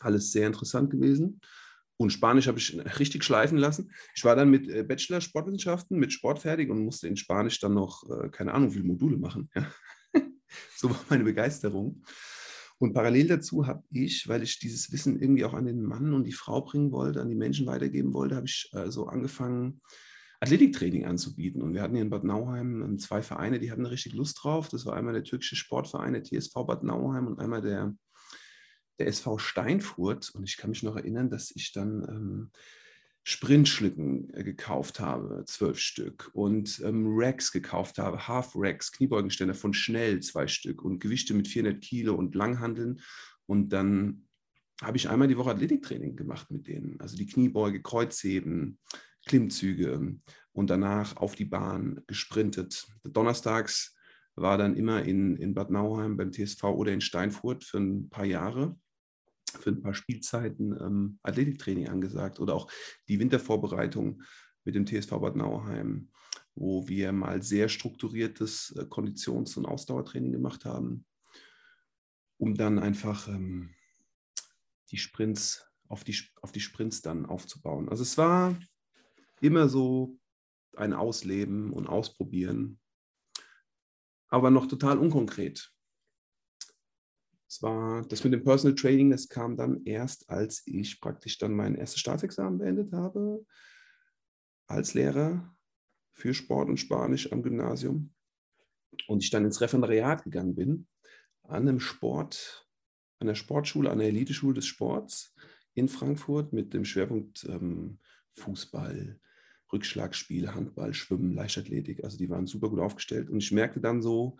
[0.00, 1.40] Alles sehr interessant gewesen.
[1.96, 3.92] Und Spanisch habe ich richtig schleifen lassen.
[4.16, 7.74] Ich war dann mit äh, Bachelor Sportwissenschaften, mit Sport fertig und musste in Spanisch dann
[7.74, 9.48] noch, äh, keine Ahnung, wie viele Module machen.
[9.54, 9.72] Ja.
[10.76, 12.02] so war meine Begeisterung.
[12.78, 16.24] Und parallel dazu habe ich, weil ich dieses Wissen irgendwie auch an den Mann und
[16.24, 19.80] die Frau bringen wollte, an die Menschen weitergeben wollte, habe ich äh, so angefangen,
[20.44, 21.62] Athletiktraining anzubieten.
[21.62, 24.68] Und wir hatten hier in Bad Nauheim ähm, zwei Vereine, die hatten richtig Lust drauf.
[24.68, 27.94] Das war einmal der türkische Sportverein, der TSV Bad Nauheim und einmal der,
[28.98, 30.30] der SV Steinfurt.
[30.34, 32.50] Und ich kann mich noch erinnern, dass ich dann ähm,
[33.22, 40.20] Sprintschlitten äh, gekauft habe, zwölf Stück, und ähm, Racks gekauft habe, Half-Racks, Kniebeugenständer von Schnell,
[40.20, 43.00] zwei Stück, und Gewichte mit 400 Kilo und Langhandeln.
[43.46, 44.28] Und dann
[44.82, 47.00] habe ich einmal die Woche Athletiktraining gemacht mit denen.
[47.00, 48.78] Also die Kniebeuge, Kreuzheben,
[49.26, 50.16] Klimmzüge
[50.52, 52.86] und danach auf die Bahn gesprintet.
[53.04, 53.96] Donnerstags
[54.36, 58.24] war dann immer in, in Bad Nauheim beim TSV oder in Steinfurt für ein paar
[58.24, 58.78] Jahre,
[59.46, 62.70] für ein paar Spielzeiten ähm, Athletiktraining angesagt oder auch
[63.08, 64.22] die Wintervorbereitung
[64.64, 66.10] mit dem TSV Bad Nauheim,
[66.54, 71.04] wo wir mal sehr strukturiertes äh, Konditions- und Ausdauertraining gemacht haben.
[72.36, 73.74] um dann einfach ähm,
[74.90, 77.88] die Sprints auf die, auf die Sprints dann aufzubauen.
[77.88, 78.56] Also es war
[79.44, 80.18] immer so
[80.76, 82.80] ein Ausleben und Ausprobieren,
[84.28, 85.70] aber noch total unkonkret.
[87.46, 91.54] Es war das mit dem Personal Training, das kam dann erst, als ich praktisch dann
[91.54, 93.44] mein erstes Staatsexamen beendet habe,
[94.66, 95.54] als Lehrer
[96.14, 98.12] für Sport und Spanisch am Gymnasium
[99.06, 100.88] und ich dann ins Referendariat gegangen bin,
[101.42, 102.66] an einem Sport,
[103.20, 105.34] an der Sportschule, an der Eliteschule des Sports
[105.74, 107.98] in Frankfurt mit dem Schwerpunkt ähm,
[108.32, 109.20] Fußball,
[109.72, 112.04] Rückschlagspiel, Handball, Schwimmen, Leichtathletik.
[112.04, 113.30] Also die waren super gut aufgestellt.
[113.30, 114.38] Und ich merkte dann so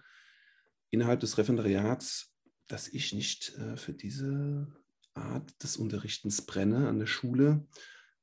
[0.91, 2.35] innerhalb des Referendariats,
[2.67, 4.67] dass ich nicht äh, für diese
[5.15, 7.67] Art des Unterrichtens brenne an der Schule,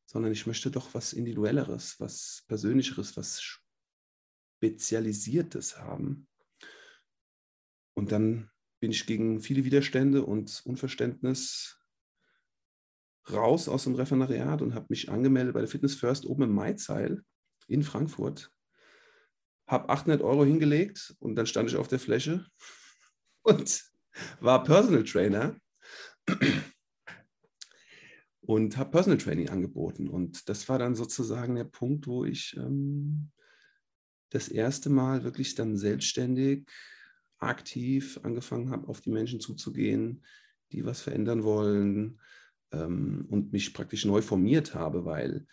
[0.06, 3.42] sondern ich möchte doch was Individuelleres, was Persönlicheres, was
[4.60, 6.28] Spezialisiertes haben.
[7.94, 8.50] Und dann
[8.80, 11.81] bin ich gegen viele Widerstände und Unverständnis
[13.34, 17.24] raus aus dem Referendariat und habe mich angemeldet bei der Fitness First oben im Maizeil
[17.68, 18.52] in Frankfurt.
[19.68, 22.46] Habe 800 Euro hingelegt und dann stand ich auf der Fläche
[23.44, 23.84] und
[24.40, 25.56] war Personal Trainer
[28.42, 30.10] und habe Personal Training angeboten.
[30.10, 33.32] Und das war dann sozusagen der Punkt, wo ich ähm,
[34.30, 36.68] das erste Mal wirklich dann selbstständig,
[37.38, 40.24] aktiv angefangen habe, auf die Menschen zuzugehen,
[40.72, 42.20] die was verändern wollen,
[42.72, 45.46] ähm, und mich praktisch neu formiert habe, weil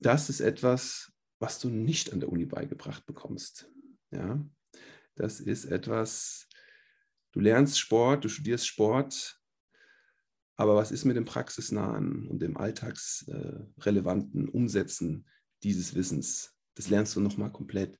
[0.00, 3.70] das ist etwas, was du nicht an der Uni beigebracht bekommst.
[4.10, 4.44] Ja,
[5.14, 6.48] das ist etwas,
[7.32, 9.40] du lernst Sport, du studierst Sport,
[10.56, 15.26] aber was ist mit dem praxisnahen und dem alltagsrelevanten Umsetzen
[15.62, 16.54] dieses Wissens?
[16.74, 17.98] Das lernst du nochmal komplett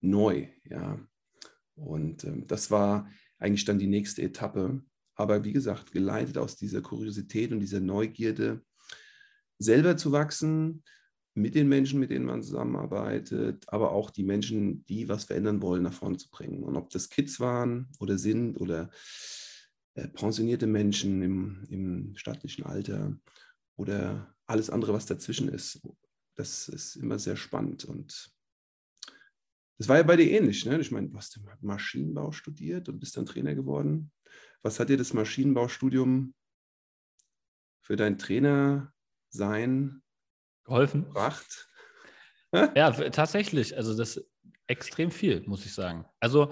[0.00, 1.00] neu, ja.
[1.74, 4.82] Und ähm, das war eigentlich dann die nächste Etappe,
[5.16, 8.62] aber wie gesagt, geleitet aus dieser Kuriosität und dieser Neugierde,
[9.58, 10.84] selber zu wachsen,
[11.34, 15.82] mit den Menschen, mit denen man zusammenarbeitet, aber auch die Menschen, die was verändern wollen,
[15.82, 16.62] nach vorne zu bringen.
[16.62, 18.90] Und ob das Kids waren oder sind oder
[19.94, 23.18] äh, pensionierte Menschen im, im staatlichen Alter
[23.76, 25.80] oder alles andere, was dazwischen ist,
[26.36, 27.84] das ist immer sehr spannend.
[27.84, 28.32] Und
[29.78, 30.64] das war ja bei dir ähnlich.
[30.64, 30.80] Ne?
[30.80, 34.10] Ich meine, du hast Maschinenbau studiert und bist dann Trainer geworden.
[34.62, 36.34] Was hat dir das Maschinenbaustudium
[37.82, 40.02] für dein Trainersein
[40.64, 41.04] geholfen?
[41.04, 41.68] Gebracht?
[42.52, 43.76] ja, tatsächlich.
[43.76, 44.24] Also das
[44.66, 46.06] extrem viel, muss ich sagen.
[46.20, 46.50] Also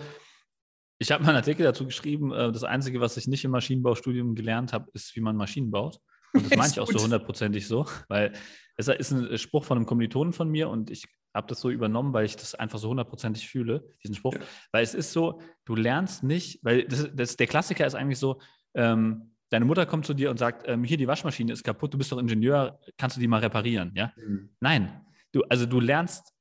[0.98, 4.34] ich habe mal einen Artikel dazu geschrieben, äh, das Einzige, was ich nicht im Maschinenbaustudium
[4.34, 5.98] gelernt habe, ist, wie man Maschinen baut.
[6.32, 8.32] Und das meine ich auch so hundertprozentig so, weil
[8.76, 12.12] es ist ein Spruch von einem Kommilitonen von mir und ich habe das so übernommen,
[12.12, 14.34] weil ich das einfach so hundertprozentig fühle, diesen Spruch.
[14.34, 14.40] Ja.
[14.72, 18.40] Weil es ist so, du lernst nicht, weil das, das, der Klassiker ist eigentlich so,
[18.74, 21.98] ähm, deine Mutter kommt zu dir und sagt, ähm, hier die Waschmaschine ist kaputt, du
[21.98, 23.92] bist doch Ingenieur, kannst du die mal reparieren?
[23.94, 24.12] Ja?
[24.16, 24.50] Mhm.
[24.60, 26.32] Nein, du, also du lernst,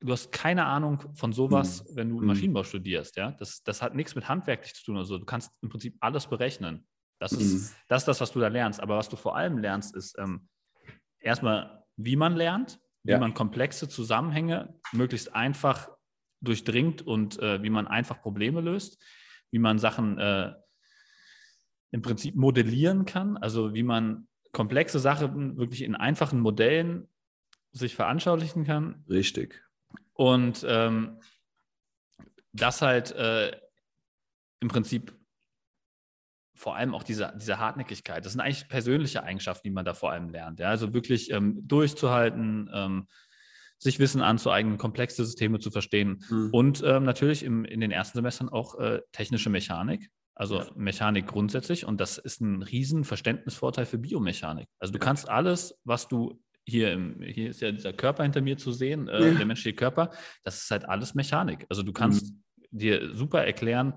[0.00, 1.96] du hast keine Ahnung von sowas, mhm.
[1.96, 2.26] wenn du mhm.
[2.26, 3.16] Maschinenbau studierst.
[3.16, 3.32] Ja?
[3.32, 4.96] Das, das hat nichts mit handwerklich zu tun.
[4.96, 6.86] Also du kannst im Prinzip alles berechnen.
[7.20, 7.74] Das ist, mhm.
[7.88, 8.80] das, ist das, was du da lernst.
[8.80, 10.48] Aber was du vor allem lernst, ist ähm,
[11.20, 13.18] erstmal, wie man lernt, wie ja.
[13.18, 15.88] man komplexe Zusammenhänge möglichst einfach
[16.40, 19.02] durchdringt und äh, wie man einfach Probleme löst,
[19.50, 20.52] wie man Sachen äh,
[21.90, 27.08] im Prinzip modellieren kann, also wie man komplexe Sachen wirklich in einfachen Modellen
[27.72, 29.04] sich veranschaulichen kann.
[29.08, 29.62] Richtig.
[30.12, 31.20] Und ähm,
[32.52, 33.56] das halt äh,
[34.60, 35.17] im Prinzip
[36.58, 38.24] vor allem auch diese, diese Hartnäckigkeit.
[38.24, 40.58] Das sind eigentlich persönliche Eigenschaften, die man da vor allem lernt.
[40.58, 40.68] Ja?
[40.68, 43.06] Also wirklich ähm, durchzuhalten, ähm,
[43.78, 46.50] sich Wissen anzueignen, komplexe Systeme zu verstehen mhm.
[46.52, 50.66] und ähm, natürlich im, in den ersten Semestern auch äh, technische Mechanik, also ja.
[50.74, 51.86] Mechanik grundsätzlich.
[51.86, 54.66] Und das ist ein riesen Verständnisvorteil für Biomechanik.
[54.80, 58.58] Also du kannst alles, was du hier, im, hier ist ja dieser Körper hinter mir
[58.58, 59.34] zu sehen, äh, ja.
[59.34, 60.10] der menschliche Körper,
[60.42, 61.64] das ist halt alles Mechanik.
[61.68, 62.42] Also du kannst mhm.
[62.78, 63.94] dir super erklären,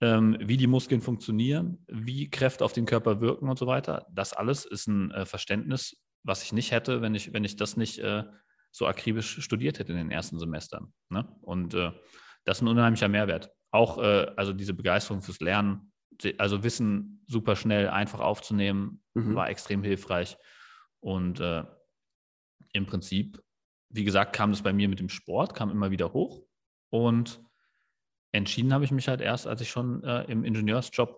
[0.00, 4.06] ähm, wie die Muskeln funktionieren, wie Kräfte auf den Körper wirken und so weiter.
[4.10, 7.76] Das alles ist ein äh, Verständnis, was ich nicht hätte, wenn ich, wenn ich das
[7.76, 8.24] nicht äh,
[8.72, 10.92] so akribisch studiert hätte in den ersten Semestern.
[11.08, 11.26] Ne?
[11.40, 11.92] Und äh,
[12.44, 13.50] das ist ein unheimlicher Mehrwert.
[13.70, 15.92] Auch äh, also diese Begeisterung fürs Lernen,
[16.38, 19.34] also Wissen super schnell, einfach aufzunehmen, mhm.
[19.34, 20.36] war extrem hilfreich.
[21.00, 21.64] Und äh,
[22.72, 23.42] im Prinzip,
[23.90, 26.44] wie gesagt, kam das bei mir mit dem Sport, kam immer wieder hoch.
[26.90, 27.45] Und
[28.36, 31.16] entschieden habe ich mich halt erst, als ich schon äh, im Ingenieursjob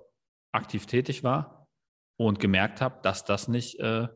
[0.53, 1.69] aktiv tätig war
[2.17, 4.09] und gemerkt habe, dass das nicht äh,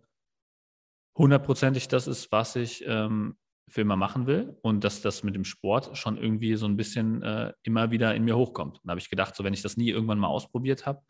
[1.16, 3.36] hundertprozentig das ist, was ich ähm,
[3.68, 7.22] für immer machen will und dass das mit dem Sport schon irgendwie so ein bisschen
[7.22, 8.80] äh, immer wieder in mir hochkommt.
[8.84, 11.02] Da habe ich gedacht, so wenn ich das nie irgendwann mal ausprobiert habe,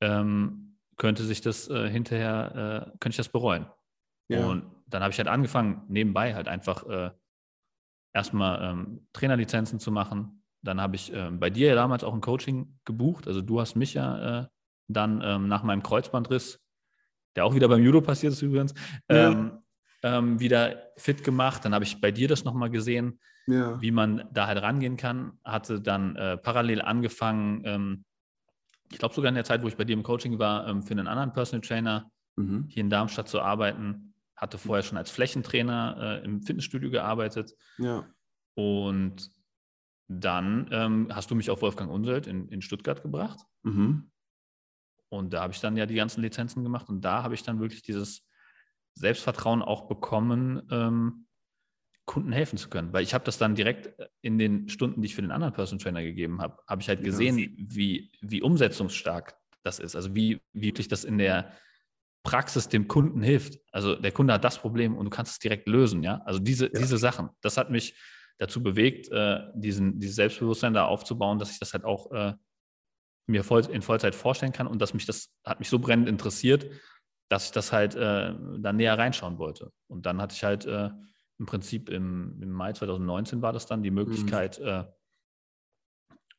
[0.00, 3.66] ähm, könnte sich das äh, hinterher, äh, könnte ich das bereuen.
[4.28, 4.46] Ja.
[4.46, 7.10] Und dann habe ich halt angefangen, nebenbei halt einfach äh,
[8.12, 10.42] erstmal ähm, Trainerlizenzen zu machen.
[10.66, 13.26] Dann habe ich ähm, bei dir ja damals auch ein Coaching gebucht.
[13.26, 14.46] Also du hast mich ja äh,
[14.88, 16.60] dann ähm, nach meinem Kreuzbandriss,
[17.34, 18.74] der auch wieder beim Judo passiert ist übrigens,
[19.10, 19.30] ja.
[19.30, 19.58] Ähm,
[20.02, 21.64] ähm, wieder fit gemacht.
[21.64, 23.80] Dann habe ich bei dir das nochmal gesehen, ja.
[23.80, 25.38] wie man da halt rangehen kann.
[25.44, 28.04] Hatte dann äh, parallel angefangen, ähm,
[28.90, 31.08] ich glaube sogar in der Zeit, wo ich bei dir im Coaching war, für einen
[31.08, 32.66] anderen Personal Trainer mhm.
[32.68, 37.54] hier in Darmstadt zu arbeiten hatte vorher schon als Flächentrainer äh, im Fitnessstudio gearbeitet.
[37.78, 38.06] Ja.
[38.54, 39.30] Und
[40.08, 43.40] dann ähm, hast du mich auf Wolfgang Unselt in, in Stuttgart gebracht.
[43.62, 44.10] Mhm.
[45.08, 47.60] Und da habe ich dann ja die ganzen Lizenzen gemacht und da habe ich dann
[47.60, 48.26] wirklich dieses
[48.94, 51.26] Selbstvertrauen auch bekommen, ähm,
[52.06, 52.92] Kunden helfen zu können.
[52.92, 53.90] Weil ich habe das dann direkt
[54.22, 57.02] in den Stunden, die ich für den anderen Person Trainer gegeben habe, habe ich halt
[57.02, 57.46] gesehen, ja.
[57.56, 59.96] wie, wie umsetzungsstark das ist.
[59.96, 61.52] Also wie, wie wirklich das in der
[62.22, 63.58] Praxis dem Kunden hilft.
[63.72, 66.22] Also der Kunde hat das Problem und du kannst es direkt lösen, ja.
[66.24, 66.78] Also diese, ja.
[66.78, 67.96] diese Sachen, das hat mich
[68.38, 72.34] dazu bewegt, äh, diesen, dieses Selbstbewusstsein da aufzubauen, dass ich das halt auch äh,
[73.26, 76.66] mir voll, in Vollzeit vorstellen kann und dass mich das hat mich so brennend interessiert,
[77.28, 79.72] dass ich das halt äh, da näher reinschauen wollte.
[79.88, 80.90] Und dann hatte ich halt äh,
[81.38, 84.66] im Prinzip im, im, Mai 2019 war das dann die Möglichkeit, mhm.
[84.66, 84.84] Äh,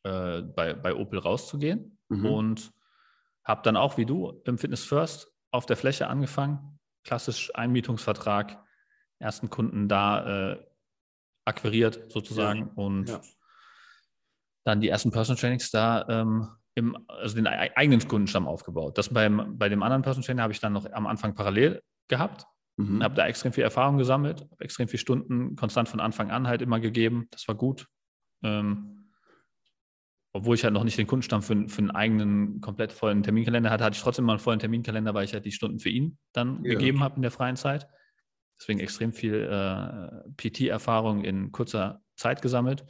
[0.04, 2.26] äh, bei, bei Opel rauszugehen mhm.
[2.26, 2.74] und
[3.44, 8.64] habe dann auch wie du im Fitness First auf der Fläche angefangen, klassisch Einmietungsvertrag,
[9.20, 10.68] ersten Kunden da äh,
[11.48, 12.72] akquiriert sozusagen ja.
[12.76, 13.22] und ja.
[14.66, 18.98] dann die ersten Personal Trainings da ähm, im, also den eigenen Kundenstamm aufgebaut.
[18.98, 22.46] Das beim, bei dem anderen Personal Trainer habe ich dann noch am Anfang parallel gehabt.
[22.76, 23.02] Mhm.
[23.02, 26.62] Habe da extrem viel Erfahrung gesammelt, habe extrem viele Stunden konstant von Anfang an halt
[26.62, 27.28] immer gegeben.
[27.32, 27.88] Das war gut.
[28.44, 28.98] Ähm,
[30.34, 33.84] obwohl ich halt noch nicht den Kundenstamm für, für einen eigenen komplett vollen Terminkalender hatte,
[33.84, 36.64] hatte ich trotzdem mal einen vollen Terminkalender, weil ich halt die Stunden für ihn dann
[36.64, 36.74] ja.
[36.74, 37.88] gegeben habe in der freien Zeit.
[38.60, 42.86] Deswegen extrem viel äh, PT-Erfahrung in kurzer Zeit gesammelt.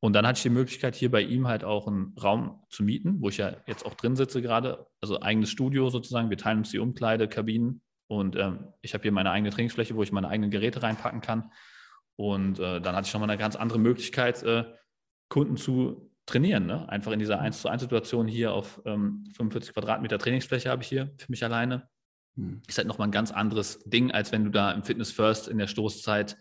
[0.00, 3.22] Und dann hatte ich die Möglichkeit, hier bei ihm halt auch einen Raum zu mieten,
[3.22, 4.86] wo ich ja jetzt auch drin sitze gerade.
[5.00, 6.28] Also eigenes Studio sozusagen.
[6.28, 7.80] Wir teilen uns die Umkleide, Kabinen.
[8.06, 11.50] Und ähm, ich habe hier meine eigene Trainingsfläche, wo ich meine eigenen Geräte reinpacken kann.
[12.16, 14.64] Und äh, dann hatte ich nochmal eine ganz andere Möglichkeit, äh,
[15.28, 16.66] Kunden zu trainieren.
[16.66, 16.88] Ne?
[16.88, 20.88] Einfach in dieser 1 zu 1 Situation hier auf ähm, 45 Quadratmeter Trainingsfläche habe ich
[20.88, 21.88] hier für mich alleine.
[22.36, 22.62] Hm.
[22.66, 25.58] Ist halt nochmal ein ganz anderes Ding, als wenn du da im Fitness First in
[25.58, 26.36] der Stoßzeit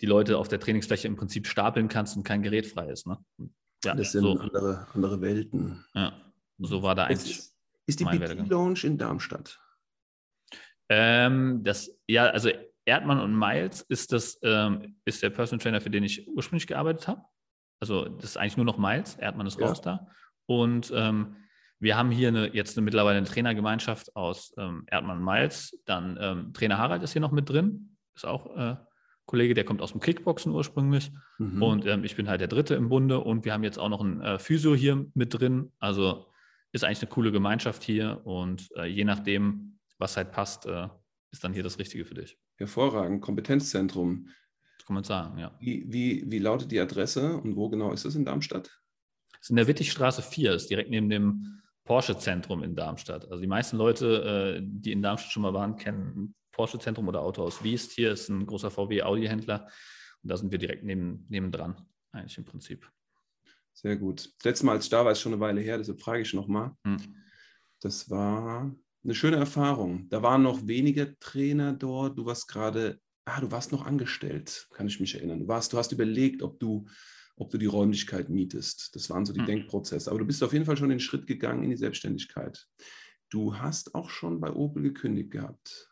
[0.00, 3.06] die Leute auf der Trainingsfläche im Prinzip stapeln kannst und kein Gerät frei ist.
[3.06, 3.18] Ne?
[3.84, 4.38] Ja, das sind so.
[4.38, 5.84] andere, andere Welten.
[5.94, 6.12] Ja,
[6.58, 7.38] so war da eigentlich.
[7.38, 7.56] Ist,
[7.86, 9.58] ist die PT Lounge in Darmstadt?
[10.88, 12.50] Ähm, das, ja, also
[12.84, 17.08] Erdmann und Miles ist das, ähm, ist der Personal Trainer, für den ich ursprünglich gearbeitet
[17.08, 17.22] habe.
[17.80, 19.66] Also das ist eigentlich nur noch Miles, Erdmann ist ja.
[19.66, 20.08] raus da.
[20.46, 21.36] Und ähm,
[21.78, 25.78] wir haben hier eine, jetzt eine, mittlerweile eine Trainergemeinschaft aus ähm, Erdmann und Miles.
[25.84, 28.76] Dann ähm, Trainer Harald ist hier noch mit drin, ist auch äh,
[29.26, 31.10] Kollege, der kommt aus dem Kickboxen ursprünglich.
[31.38, 31.62] Mhm.
[31.62, 33.20] Und ähm, ich bin halt der Dritte im Bunde.
[33.20, 35.72] Und wir haben jetzt auch noch einen äh, Physio hier mit drin.
[35.78, 36.26] Also
[36.72, 38.20] ist eigentlich eine coole Gemeinschaft hier.
[38.24, 40.88] Und äh, je nachdem, was halt passt, äh,
[41.32, 42.38] ist dann hier das Richtige für dich.
[42.56, 43.20] Hervorragend.
[43.20, 44.28] Kompetenzzentrum
[44.86, 45.52] kann man sagen, ja.
[45.58, 48.70] Wie, wie, wie lautet die Adresse und wo genau ist das in Darmstadt?
[49.32, 53.24] Das ist in der Wittigstraße 4, ist direkt neben dem Porsche-Zentrum in Darmstadt.
[53.30, 57.64] Also die meisten Leute, äh, die in Darmstadt schon mal waren, kennen Porsche-Zentrum oder Autohaus
[57.64, 57.92] Wiest.
[57.92, 59.66] Hier ist ein großer VW-Audi-Händler
[60.22, 62.90] und da sind wir direkt neben, nebendran, eigentlich im Prinzip.
[63.72, 64.32] Sehr gut.
[64.38, 66.34] Das letzte Mal, als ich da war, ist schon eine Weile her, deshalb frage ich
[66.34, 66.72] nochmal.
[66.84, 66.98] Hm.
[67.80, 68.74] Das war
[69.04, 70.08] eine schöne Erfahrung.
[70.10, 72.18] Da waren noch weniger Trainer dort.
[72.18, 75.40] Du warst gerade ah, du warst noch angestellt, kann ich mich erinnern.
[75.40, 76.86] Du, warst, du hast überlegt, ob du,
[77.36, 78.94] ob du die Räumlichkeit mietest.
[78.94, 79.46] Das waren so die mhm.
[79.46, 80.10] Denkprozesse.
[80.10, 82.66] Aber du bist auf jeden Fall schon den Schritt gegangen in die Selbstständigkeit.
[83.30, 85.90] Du hast auch schon bei Opel gekündigt gehabt.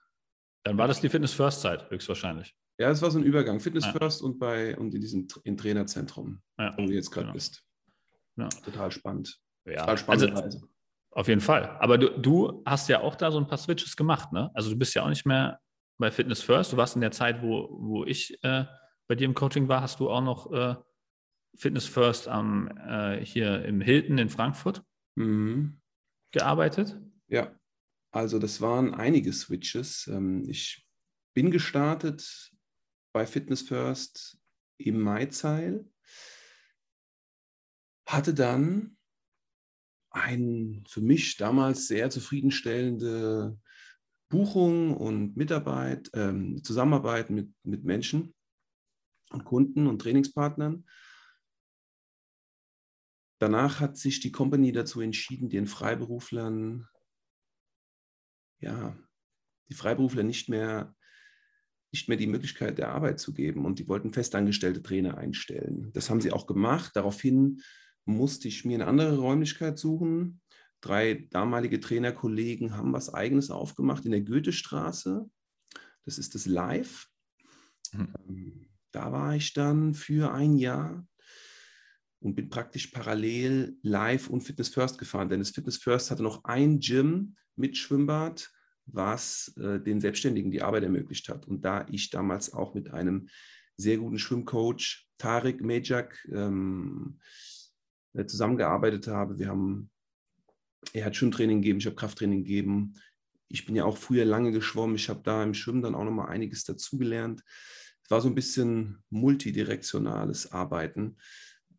[0.65, 2.57] Dann war das die Fitness First Zeit, höchstwahrscheinlich.
[2.79, 3.61] Ja, es war so ein Übergang.
[3.61, 3.93] Fitness ja.
[3.93, 6.75] First und bei und in diesem im Trainerzentrum, ja.
[6.77, 7.35] wo du jetzt gerade genau.
[7.35, 7.63] bist.
[8.37, 8.49] Ja.
[8.49, 9.39] Total spannend.
[9.65, 10.69] Total spannende also, Reise.
[11.11, 11.77] Auf jeden Fall.
[11.79, 14.51] Aber du, du hast ja auch da so ein paar Switches gemacht, ne?
[14.55, 15.61] Also du bist ja auch nicht mehr
[15.99, 16.73] bei Fitness First.
[16.73, 18.65] Du warst in der Zeit, wo, wo ich äh,
[19.07, 20.75] bei dir im Coaching war, hast du auch noch äh,
[21.57, 24.83] Fitness First am, äh, hier im Hilton in Frankfurt
[25.17, 25.81] mhm.
[26.33, 26.99] gearbeitet?
[27.29, 27.59] Ja,
[28.11, 30.07] also das waren einige Switches.
[30.07, 30.87] Ähm, ich
[31.35, 32.53] bin gestartet
[33.13, 34.39] bei Fitness First
[34.79, 35.89] im Maizeil,
[38.07, 38.97] hatte dann
[40.11, 43.59] ein für mich damals sehr zufriedenstellende
[44.29, 48.35] Buchung und Mitarbeit, ähm, Zusammenarbeit mit, mit Menschen
[49.31, 50.87] und Kunden und Trainingspartnern.
[53.45, 56.89] Danach hat sich die Company dazu entschieden, den Freiberuflern,
[58.59, 58.97] ja,
[59.69, 60.97] die Freiberufler nicht mehr,
[61.93, 65.91] nicht mehr die Möglichkeit der Arbeit zu geben und die wollten festangestellte Trainer einstellen.
[65.93, 66.93] Das haben sie auch gemacht.
[66.95, 67.61] Daraufhin
[68.07, 70.41] musste ich mir eine andere Räumlichkeit suchen.
[70.81, 75.29] Drei damalige Trainerkollegen haben was Eigenes aufgemacht in der Goethestraße.
[76.07, 77.11] Das ist das Live.
[77.93, 78.71] Mhm.
[78.91, 81.07] Da war ich dann für ein Jahr
[82.25, 86.43] und bin praktisch parallel Live und Fitness First gefahren, denn das Fitness First hatte noch
[86.45, 88.51] ein Gym mit Schwimmbad,
[88.87, 91.47] was äh, den Selbstständigen die Arbeit ermöglicht hat.
[91.47, 93.29] Und da ich damals auch mit einem
[93.77, 97.19] sehr guten Schwimmcoach, Tarek Mejak, ähm,
[98.15, 99.91] äh, zusammengearbeitet habe, wir haben,
[100.95, 102.95] er hat Schwimmtraining gegeben, ich habe Krafttraining gegeben.
[103.49, 106.31] Ich bin ja auch früher lange geschwommen, ich habe da im Schwimmen dann auch nochmal
[106.31, 107.43] einiges dazugelernt.
[108.03, 111.19] Es war so ein bisschen multidirektionales Arbeiten.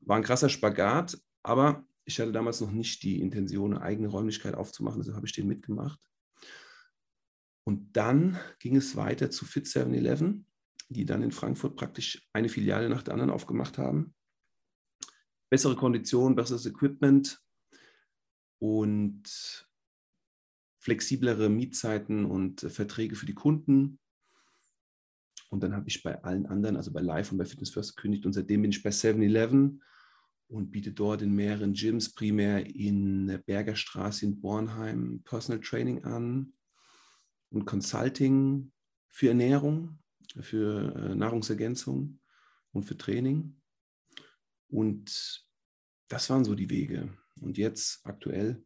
[0.06, 4.54] War ein krasser Spagat, aber ich hatte damals noch nicht die Intention, eine eigene Räumlichkeit
[4.54, 6.00] aufzumachen, deshalb habe ich den mitgemacht.
[7.64, 10.46] Und dann ging es weiter zu Fit 7-Eleven,
[10.90, 14.14] die dann in Frankfurt praktisch eine Filiale nach der anderen aufgemacht haben.
[15.50, 17.42] Bessere Konditionen, besseres Equipment
[18.60, 19.68] und
[20.80, 24.00] flexiblere Mietzeiten und Verträge für die Kunden.
[25.50, 28.28] Und dann habe ich bei allen anderen, also bei Live und bei Fitness First gekündigt
[28.28, 29.82] und seitdem bin ich bei 7-Eleven
[30.48, 36.54] und biete dort in mehreren Gyms, primär in der Bergerstraße in Bornheim, Personal Training an
[37.50, 38.72] und Consulting
[39.10, 40.00] für Ernährung,
[40.40, 42.20] für äh, Nahrungsergänzung
[42.72, 43.60] und für Training.
[44.68, 45.46] Und
[46.08, 47.18] das waren so die Wege.
[47.42, 48.64] Und jetzt aktuell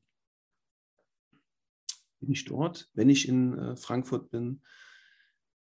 [2.20, 2.90] bin ich dort.
[2.94, 4.62] Wenn ich in äh, Frankfurt bin,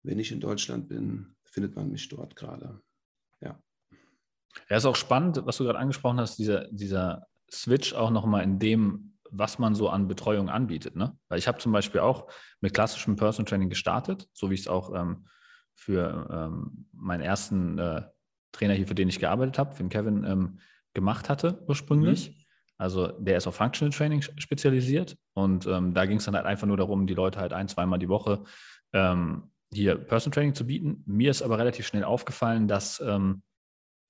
[0.04, 2.82] wenn ich in Deutschland bin, findet man mich dort gerade.
[4.70, 4.78] Ja.
[4.78, 9.18] Ist auch spannend, was du gerade angesprochen hast, dieser, dieser Switch auch nochmal in dem,
[9.32, 10.96] was man so an Betreuung anbietet.
[10.96, 11.18] Ne?
[11.30, 12.28] Weil ich habe zum Beispiel auch
[12.62, 15.28] mit klassischem Personal Training gestartet, so wie ich es auch ähm,
[15.74, 18.04] für ähm, meinen ersten äh,
[18.52, 20.60] Trainer hier, für den ich gearbeitet habe, für den Kevin, ähm,
[20.94, 22.30] gemacht hatte ursprünglich.
[22.30, 22.46] Mhm.
[22.78, 26.68] Also der ist auf Functional Training spezialisiert und ähm, da ging es dann halt einfach
[26.68, 28.44] nur darum, die Leute halt ein, zweimal die Woche
[28.92, 31.04] ähm, hier Personal Training zu bieten.
[31.06, 33.44] Mir ist aber relativ schnell aufgefallen, dass ähm,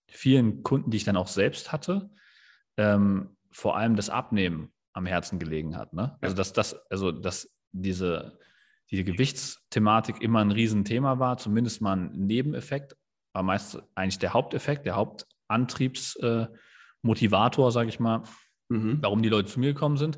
[0.07, 2.09] vielen Kunden, die ich dann auch selbst hatte,
[2.77, 5.93] ähm, vor allem das Abnehmen am Herzen gelegen hat.
[5.93, 6.17] Ne?
[6.21, 8.39] Also dass das, also dass diese,
[8.89, 12.95] diese Gewichtsthematik immer ein Riesenthema war, zumindest mal ein Nebeneffekt,
[13.33, 18.23] war meist eigentlich der Haupteffekt, der Hauptantriebsmotivator, äh, sage ich mal,
[18.69, 18.99] mhm.
[19.01, 20.17] warum die Leute zu mir gekommen sind.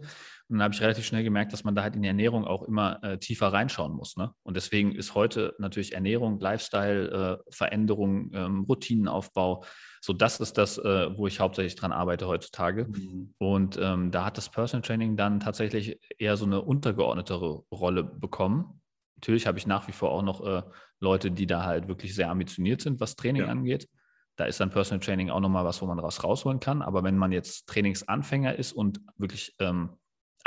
[0.50, 2.64] Und dann habe ich relativ schnell gemerkt, dass man da halt in die Ernährung auch
[2.64, 4.16] immer äh, tiefer reinschauen muss.
[4.16, 4.32] Ne?
[4.44, 9.66] Und deswegen ist heute natürlich Ernährung, Lifestyle, äh, Veränderung, ähm, Routinenaufbau,
[10.02, 12.86] so das ist das, äh, wo ich hauptsächlich dran arbeite heutzutage.
[12.86, 13.34] Mhm.
[13.40, 18.82] Und ähm, da hat das Personal Training dann tatsächlich eher so eine untergeordnetere Rolle bekommen.
[19.18, 20.64] Natürlich habe ich nach wie vor auch noch äh,
[21.02, 23.48] Leute, die da halt wirklich sehr ambitioniert sind, was Training ja.
[23.50, 23.90] angeht.
[24.38, 26.82] Da ist dann Personal Training auch nochmal was, wo man raus rausholen kann.
[26.82, 29.98] Aber wenn man jetzt Trainingsanfänger ist und wirklich ähm,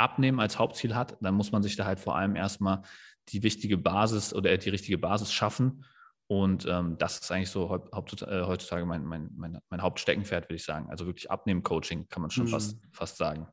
[0.01, 2.81] Abnehmen als Hauptziel hat, dann muss man sich da halt vor allem erstmal
[3.29, 5.85] die wichtige Basis oder die richtige Basis schaffen.
[6.27, 10.63] Und ähm, das ist eigentlich so äh, heutzutage mein, mein, mein, mein Hauptsteckenpferd, würde ich
[10.63, 10.89] sagen.
[10.89, 12.49] Also wirklich Abnehmen-Coaching kann man schon mhm.
[12.49, 13.47] fast, fast sagen.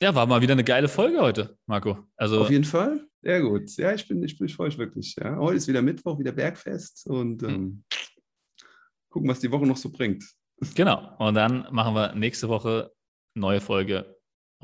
[0.00, 1.98] Ja, war mal wieder eine geile Folge heute, Marco.
[2.16, 3.06] Also, Auf jeden Fall.
[3.22, 3.70] Sehr gut.
[3.76, 5.14] Ja, ich bin, ich, bin, ich freue mich wirklich.
[5.16, 5.36] Ja.
[5.36, 7.48] Heute ist wieder Mittwoch, wieder Bergfest und mhm.
[7.48, 7.84] ähm,
[9.08, 10.24] gucken, was die Woche noch so bringt.
[10.74, 11.14] Genau.
[11.18, 12.92] Und dann machen wir nächste Woche
[13.34, 14.13] neue Folge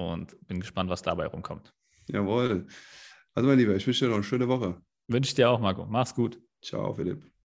[0.09, 1.73] und bin gespannt, was dabei rumkommt.
[2.09, 2.67] Jawohl.
[3.35, 4.81] Also, mein Lieber, ich wünsche dir noch eine schöne Woche.
[5.09, 5.87] Wünsche ich dir auch, Marco.
[5.87, 6.41] Mach's gut.
[6.63, 7.31] Ciao, Philipp.